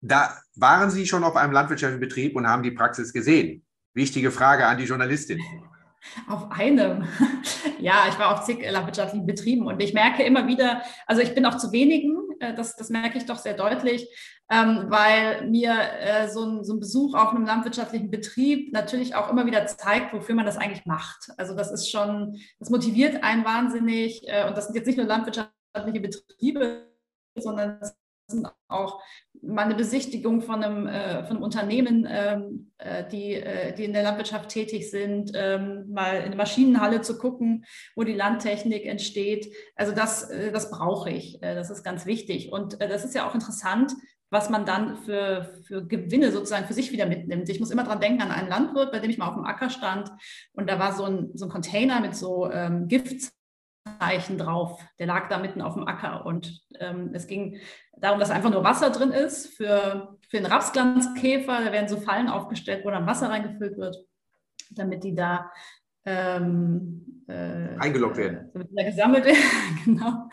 da 0.00 0.38
waren 0.56 0.90
Sie 0.90 1.06
schon 1.06 1.22
auf 1.22 1.36
einem 1.36 1.52
landwirtschaftlichen 1.52 2.00
Betrieb 2.00 2.34
und 2.34 2.48
haben 2.48 2.62
die 2.62 2.70
Praxis 2.70 3.12
gesehen. 3.12 3.62
Wichtige 3.94 4.30
Frage 4.30 4.66
an 4.66 4.78
die 4.78 4.84
Journalistin. 4.84 5.38
Auf 6.28 6.50
einem. 6.50 7.06
Ja, 7.78 8.04
ich 8.08 8.18
war 8.18 8.32
auf 8.32 8.44
zig 8.44 8.64
landwirtschaftlichen 8.68 9.26
Betrieben 9.26 9.66
und 9.66 9.80
ich 9.82 9.92
merke 9.92 10.22
immer 10.22 10.46
wieder, 10.46 10.82
also 11.06 11.20
ich 11.20 11.34
bin 11.34 11.44
auch 11.46 11.56
zu 11.56 11.72
wenigen, 11.72 12.16
äh, 12.38 12.54
das, 12.54 12.76
das 12.76 12.90
merke 12.90 13.18
ich 13.18 13.26
doch 13.26 13.38
sehr 13.38 13.54
deutlich, 13.54 14.08
ähm, 14.50 14.86
weil 14.88 15.48
mir 15.48 15.74
äh, 16.00 16.28
so, 16.28 16.44
ein, 16.44 16.64
so 16.64 16.74
ein 16.74 16.80
Besuch 16.80 17.14
auf 17.14 17.30
einem 17.30 17.44
landwirtschaftlichen 17.44 18.10
Betrieb 18.10 18.72
natürlich 18.72 19.14
auch 19.16 19.30
immer 19.30 19.46
wieder 19.46 19.66
zeigt, 19.66 20.12
wofür 20.12 20.34
man 20.34 20.46
das 20.46 20.58
eigentlich 20.58 20.86
macht. 20.86 21.30
Also 21.38 21.56
das 21.56 21.72
ist 21.72 21.90
schon, 21.90 22.36
das 22.58 22.70
motiviert 22.70 23.24
einen 23.24 23.44
wahnsinnig 23.44 24.22
äh, 24.28 24.46
und 24.46 24.56
das 24.56 24.66
sind 24.66 24.76
jetzt 24.76 24.86
nicht 24.86 24.98
nur 24.98 25.06
landwirtschaftliche 25.06 26.00
Betriebe, 26.00 26.86
sondern 27.34 27.78
sind 27.80 27.96
auch 28.68 29.02
mal 29.42 29.64
eine 29.64 29.74
Besichtigung 29.74 30.40
von 30.40 30.62
einem, 30.62 30.86
äh, 30.86 31.24
von 31.24 31.36
einem 31.36 31.42
Unternehmen, 31.42 32.06
ähm, 32.08 32.72
äh, 32.78 33.08
die, 33.08 33.34
äh, 33.34 33.74
die 33.74 33.84
in 33.84 33.92
der 33.92 34.02
Landwirtschaft 34.02 34.50
tätig 34.50 34.90
sind, 34.90 35.32
ähm, 35.34 35.86
mal 35.88 36.18
in 36.18 36.24
eine 36.24 36.36
Maschinenhalle 36.36 37.00
zu 37.00 37.18
gucken, 37.18 37.64
wo 37.96 38.04
die 38.04 38.14
Landtechnik 38.14 38.86
entsteht. 38.86 39.52
Also 39.74 39.92
das, 39.92 40.30
äh, 40.30 40.52
das 40.52 40.70
brauche 40.70 41.10
ich. 41.10 41.42
Äh, 41.42 41.54
das 41.54 41.70
ist 41.70 41.82
ganz 41.82 42.06
wichtig. 42.06 42.52
Und 42.52 42.80
äh, 42.80 42.88
das 42.88 43.04
ist 43.04 43.14
ja 43.14 43.28
auch 43.28 43.34
interessant, 43.34 43.92
was 44.30 44.48
man 44.48 44.64
dann 44.64 44.96
für, 44.96 45.52
für 45.66 45.86
Gewinne 45.86 46.32
sozusagen 46.32 46.66
für 46.66 46.72
sich 46.72 46.90
wieder 46.90 47.04
mitnimmt. 47.04 47.50
Ich 47.50 47.60
muss 47.60 47.70
immer 47.70 47.84
dran 47.84 48.00
denken 48.00 48.22
an 48.22 48.30
einen 48.30 48.48
Landwirt, 48.48 48.90
bei 48.90 48.98
dem 48.98 49.10
ich 49.10 49.18
mal 49.18 49.28
auf 49.28 49.34
dem 49.34 49.44
Acker 49.44 49.68
stand 49.68 50.10
und 50.54 50.70
da 50.70 50.78
war 50.78 50.94
so 50.94 51.04
ein, 51.04 51.32
so 51.34 51.44
ein 51.46 51.50
Container 51.50 52.00
mit 52.00 52.16
so 52.16 52.50
ähm, 52.50 52.88
Gift 52.88 53.30
Zeichen 53.98 54.38
drauf. 54.38 54.80
Der 54.98 55.06
lag 55.06 55.28
da 55.28 55.38
mitten 55.38 55.62
auf 55.62 55.74
dem 55.74 55.86
Acker 55.86 56.26
und 56.26 56.60
ähm, 56.78 57.10
es 57.14 57.26
ging 57.26 57.58
darum, 57.96 58.20
dass 58.20 58.30
einfach 58.30 58.50
nur 58.50 58.64
Wasser 58.64 58.90
drin 58.90 59.10
ist 59.10 59.48
für, 59.56 60.18
für 60.28 60.36
den 60.36 60.46
Rapsglanzkäfer. 60.46 61.64
Da 61.64 61.72
werden 61.72 61.88
so 61.88 61.98
Fallen 61.98 62.28
aufgestellt, 62.28 62.84
wo 62.84 62.90
dann 62.90 63.06
Wasser 63.06 63.30
reingefüllt 63.30 63.76
wird, 63.76 63.96
damit 64.70 65.04
die 65.04 65.14
da 65.14 65.50
ähm, 66.04 67.24
äh, 67.28 67.78
eingeloggt 67.78 68.16
werden. 68.16 68.50
Äh, 68.76 68.84
gesammelt 68.90 69.24
werden, 69.24 69.80
genau. 69.84 70.28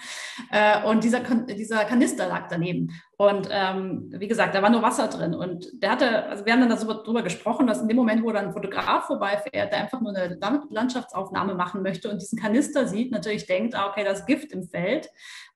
Äh, 0.51 0.83
und 0.85 1.03
dieser, 1.03 1.19
dieser 1.19 1.85
Kanister 1.85 2.27
lag 2.27 2.47
daneben. 2.49 2.91
Und 3.17 3.49
ähm, 3.51 4.13
wie 4.15 4.27
gesagt, 4.27 4.55
da 4.55 4.61
war 4.61 4.69
nur 4.69 4.81
Wasser 4.81 5.07
drin. 5.07 5.33
Und 5.33 5.67
der 5.83 5.91
hatte, 5.91 6.25
also 6.27 6.45
wir 6.45 6.53
haben 6.53 6.67
dann 6.67 6.69
darüber 6.69 7.21
gesprochen, 7.21 7.67
dass 7.67 7.81
in 7.81 7.87
dem 7.87 7.97
Moment, 7.97 8.23
wo 8.23 8.31
dann 8.31 8.47
ein 8.47 8.53
Fotograf 8.53 9.07
vorbeifährt, 9.07 9.73
der 9.73 9.81
einfach 9.81 9.99
nur 9.99 10.15
eine 10.15 10.37
Landschaftsaufnahme 10.69 11.55
machen 11.55 11.81
möchte 11.81 12.09
und 12.09 12.21
diesen 12.21 12.39
Kanister 12.39 12.87
sieht, 12.87 13.11
natürlich 13.11 13.45
denkt, 13.45 13.75
ah, 13.75 13.89
okay, 13.89 14.03
das 14.03 14.25
Gift 14.25 14.51
im 14.53 14.63
Feld. 14.63 15.09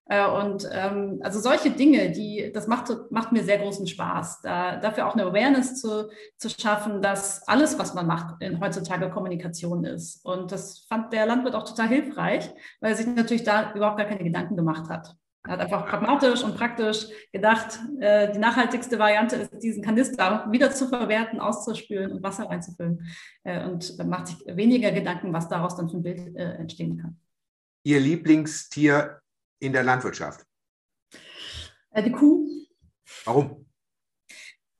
Äh, 0.06 0.28
und 0.28 0.68
ähm, 0.72 1.22
also 1.24 1.40
solche 1.40 1.72
Dinge, 1.72 2.12
die, 2.12 2.52
das 2.54 2.68
macht, 2.68 2.92
macht 3.10 3.32
mir 3.32 3.44
sehr 3.44 3.60
großen 3.60 3.88
Spaß, 3.88 4.42
da, 4.42 4.76
dafür 4.78 5.08
auch 5.08 5.14
eine 5.14 5.24
Awareness 5.24 5.80
zu, 5.80 6.10
zu 6.38 6.50
schaffen, 6.50 7.02
dass 7.02 7.48
alles, 7.48 7.80
was 7.80 7.94
man 7.94 8.06
macht, 8.06 8.42
in 8.42 8.60
heutzutage 8.60 9.10
Kommunikation 9.10 9.86
ist. 9.86 10.26
Und 10.26 10.52
das 10.52 10.86
fand 10.90 11.14
der 11.14 11.26
Landwirt 11.26 11.56
auch 11.56 11.64
total 11.64 11.88
hilfreich, 11.88 12.50
weil 12.82 12.92
er 12.92 12.98
sich 12.98 13.08
natürlich 13.08 13.44
da 13.44 13.74
überhaupt 13.74 13.98
gar 13.98 14.08
keine 14.08 14.24
Gedanken 14.24 14.58
gemacht 14.58 14.73
hat. 14.90 15.16
Er 15.46 15.54
hat 15.54 15.60
einfach 15.60 15.86
pragmatisch 15.86 16.42
und 16.44 16.56
praktisch 16.56 17.08
gedacht, 17.34 17.78
äh, 18.00 18.32
die 18.32 18.40
nachhaltigste 18.40 18.98
Variante 18.98 19.36
ist, 19.36 19.62
diesen 19.62 19.84
Kanister 19.84 20.48
wieder 20.50 20.72
zu 20.72 20.88
verwerten, 20.88 21.42
auszuspülen 21.42 22.14
und 22.14 22.24
Wasser 22.24 22.46
reinzufüllen. 22.46 23.06
Äh, 23.44 23.66
und 23.66 23.98
macht 24.08 24.28
sich 24.28 24.38
weniger 24.48 24.92
Gedanken, 24.92 25.34
was 25.34 25.50
daraus 25.50 25.76
dann 25.76 25.90
für 25.90 25.98
ein 25.98 26.04
Bild 26.04 26.36
äh, 26.38 26.54
entstehen 26.54 26.98
kann. 26.98 27.20
Ihr 27.84 28.00
Lieblingstier 28.00 29.22
in 29.60 29.74
der 29.74 29.84
Landwirtschaft? 29.84 30.46
Äh, 31.92 32.04
die 32.04 32.12
Kuh. 32.12 32.48
Warum? 33.26 33.63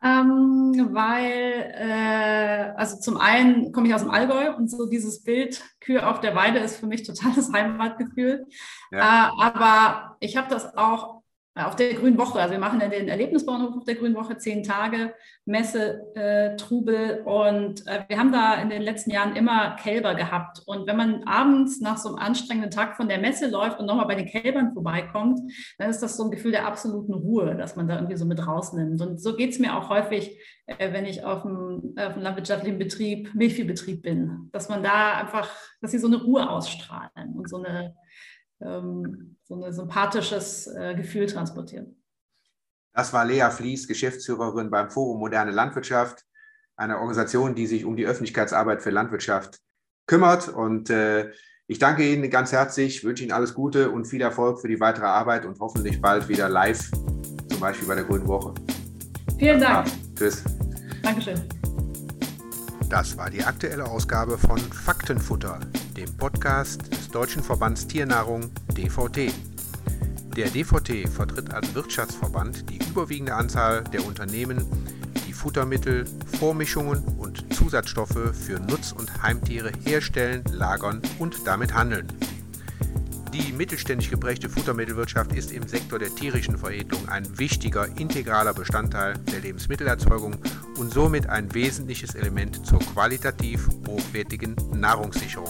Ähm, 0.04 0.90
weil, 0.92 1.74
äh, 1.78 2.74
also 2.76 3.00
zum 3.00 3.18
einen 3.18 3.72
komme 3.72 3.88
ich 3.88 3.96
aus 3.96 4.02
dem 4.02 4.12
Allgäu 4.12 4.54
und 4.54 4.70
so 4.70 4.86
dieses 4.90 5.24
Bild 5.24 5.64
Kühe 5.80 6.06
auf 6.06 6.20
der 6.20 6.36
Weide 6.36 6.60
ist 6.60 6.78
für 6.78 6.88
mich 6.88 7.04
totales 7.04 7.52
Heimatgefühl. 7.54 8.46
Ja. 8.92 9.30
Äh, 9.30 9.42
aber 9.42 10.18
ich 10.20 10.36
habe 10.36 10.50
das 10.50 10.76
auch 10.76 11.23
auf 11.56 11.76
der 11.76 11.94
Grünen 11.94 12.18
Woche. 12.18 12.40
Also 12.40 12.54
wir 12.54 12.60
machen 12.60 12.82
ja 12.82 12.88
den 12.88 13.08
Erlebnisbauernhof 13.08 13.78
auf 13.78 13.84
der 13.84 13.96
Grünen 13.96 14.16
Woche, 14.16 14.38
zehn 14.38 14.64
Tage 14.64 15.14
Messe, 15.46 16.02
äh, 16.16 16.56
Trubel. 16.56 17.22
Und 17.26 17.86
äh, 17.86 18.06
wir 18.08 18.18
haben 18.18 18.32
da 18.32 18.56
in 18.56 18.70
den 18.70 18.82
letzten 18.82 19.12
Jahren 19.12 19.36
immer 19.36 19.76
Kälber 19.76 20.16
gehabt. 20.16 20.64
Und 20.66 20.88
wenn 20.88 20.98
man 20.98 21.24
abends 21.26 21.80
nach 21.80 21.98
so 21.98 22.10
einem 22.10 22.18
anstrengenden 22.18 22.72
Tag 22.72 22.98
von 22.98 23.08
der 23.08 23.20
Messe 23.20 23.50
läuft 23.50 23.80
und 23.80 23.86
nochmal 23.86 24.08
bei 24.08 24.16
den 24.16 24.26
Kälbern 24.26 24.74
vorbeikommt, 24.74 25.40
dann 25.78 25.90
ist 25.90 26.02
das 26.02 26.18
so 26.18 26.24
ein 26.24 26.32
Gefühl 26.32 26.52
der 26.52 26.66
absoluten 26.66 27.14
Ruhe, 27.14 27.56
dass 27.56 27.76
man 27.76 27.88
da 27.88 27.96
irgendwie 27.96 28.18
so 28.18 28.26
mit 28.26 28.46
rausnimmt. 28.46 29.00
Und 29.02 29.22
so 29.22 29.36
geht 29.36 29.52
es 29.52 29.60
mir 29.60 29.78
auch 29.78 29.90
häufig, 29.90 30.40
äh, 30.66 30.92
wenn 30.92 31.06
ich 31.06 31.24
auf 31.24 31.46
einem, 31.46 31.94
auf 31.98 32.14
einem 32.14 32.24
landwirtschaftlichen 32.24 32.80
Betrieb, 32.80 33.36
Milchviehbetrieb 33.36 34.02
bin, 34.02 34.50
dass 34.52 34.70
man 34.70 34.82
da 34.82 35.18
einfach, 35.18 35.50
dass 35.82 35.92
sie 35.92 36.00
so 36.00 36.08
eine 36.08 36.24
Ruhe 36.24 36.50
ausstrahlen 36.50 37.34
und 37.36 37.48
so 37.48 37.58
eine 37.58 37.96
ähm, 38.64 39.38
so 39.44 39.64
ein 39.64 39.74
sympathisches 39.74 40.68
äh, 40.68 40.96
Gefühl 40.96 41.28
transportieren. 41.28 42.02
Das 42.94 43.12
war 43.12 43.26
Lea 43.26 43.50
Fließ, 43.50 43.88
Geschäftsführerin 43.88 44.70
beim 44.70 44.90
Forum 44.90 45.20
Moderne 45.20 45.52
Landwirtschaft, 45.52 46.24
einer 46.76 46.98
Organisation, 46.98 47.56
die 47.56 47.68
sich 47.68 47.86
um 47.86 47.96
die 47.96 48.06
Öffentlichkeitsarbeit 48.06 48.82
für 48.82 48.92
Landwirtschaft 48.92 49.60
kümmert. 50.06 50.48
Und 50.48 50.90
äh, 50.90 51.32
ich 51.68 51.80
danke 51.80 52.08
Ihnen 52.08 52.30
ganz 52.30 52.52
herzlich, 52.52 53.04
wünsche 53.04 53.24
Ihnen 53.24 53.32
alles 53.32 53.54
Gute 53.54 53.90
und 53.90 54.06
viel 54.06 54.22
Erfolg 54.22 54.62
für 54.62 54.68
die 54.68 54.80
weitere 54.80 55.06
Arbeit 55.06 55.46
und 55.46 55.60
hoffentlich 55.60 56.02
bald 56.02 56.28
wieder 56.28 56.50
live, 56.50 56.92
zum 57.50 57.60
Beispiel 57.60 57.88
bei 57.88 57.96
der 57.96 58.04
Grünen 58.04 58.28
Woche. 58.28 58.54
Vielen 59.40 59.60
Dank. 59.60 59.88
Tschüss. 60.16 60.44
Dankeschön. 61.02 61.42
Das 62.90 63.18
war 63.18 63.30
die 63.30 63.44
aktuelle 63.44 63.86
Ausgabe 63.86 64.38
von 64.38 64.58
Faktenfutter, 64.60 65.60
dem 65.98 66.16
Podcast 66.18 66.92
des 66.92 67.10
Deutschen 67.10 67.44
Verbands 67.44 67.88
Tiernahrung 67.88 68.52
DVT. 68.76 69.34
Der 70.36 70.50
DVT 70.50 71.08
vertritt 71.10 71.54
als 71.54 71.74
Wirtschaftsverband 71.74 72.70
die 72.70 72.80
überwiegende 72.90 73.36
Anzahl 73.36 73.84
der 73.86 74.06
Unternehmen, 74.06 74.66
die 75.28 75.34
Futtermittel, 75.34 76.06
Vormischungen 76.40 77.04
und 77.18 77.54
Zusatzstoffe 77.54 78.34
für 78.34 78.60
Nutz- 78.60 78.92
und 78.92 79.24
Heimtiere 79.24 79.72
herstellen, 79.84 80.44
lagern 80.52 81.02
und 81.20 81.48
damit 81.48 81.74
handeln. 81.74 82.08
Die 83.34 83.52
mittelständisch 83.52 84.12
geprägte 84.12 84.48
Futtermittelwirtschaft 84.48 85.34
ist 85.34 85.52
im 85.52 85.68
Sektor 85.68 85.98
der 85.98 86.14
tierischen 86.14 86.56
Veredelung 86.56 87.10
ein 87.10 87.40
wichtiger, 87.40 87.88
integraler 87.98 88.54
Bestandteil 88.54 89.16
der 89.32 89.40
Lebensmittelerzeugung 89.40 90.36
und 90.78 90.94
somit 90.94 91.28
ein 91.28 91.52
wesentliches 91.52 92.14
Element 92.14 92.64
zur 92.64 92.78
qualitativ 92.78 93.68
hochwertigen 93.88 94.56
Nahrungssicherung. 94.72 95.50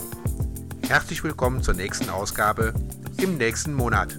Herzlich 0.87 1.25
willkommen 1.25 1.61
zur 1.61 1.73
nächsten 1.73 2.09
Ausgabe 2.09 2.73
im 3.17 3.35
nächsten 3.37 3.73
Monat. 3.73 4.17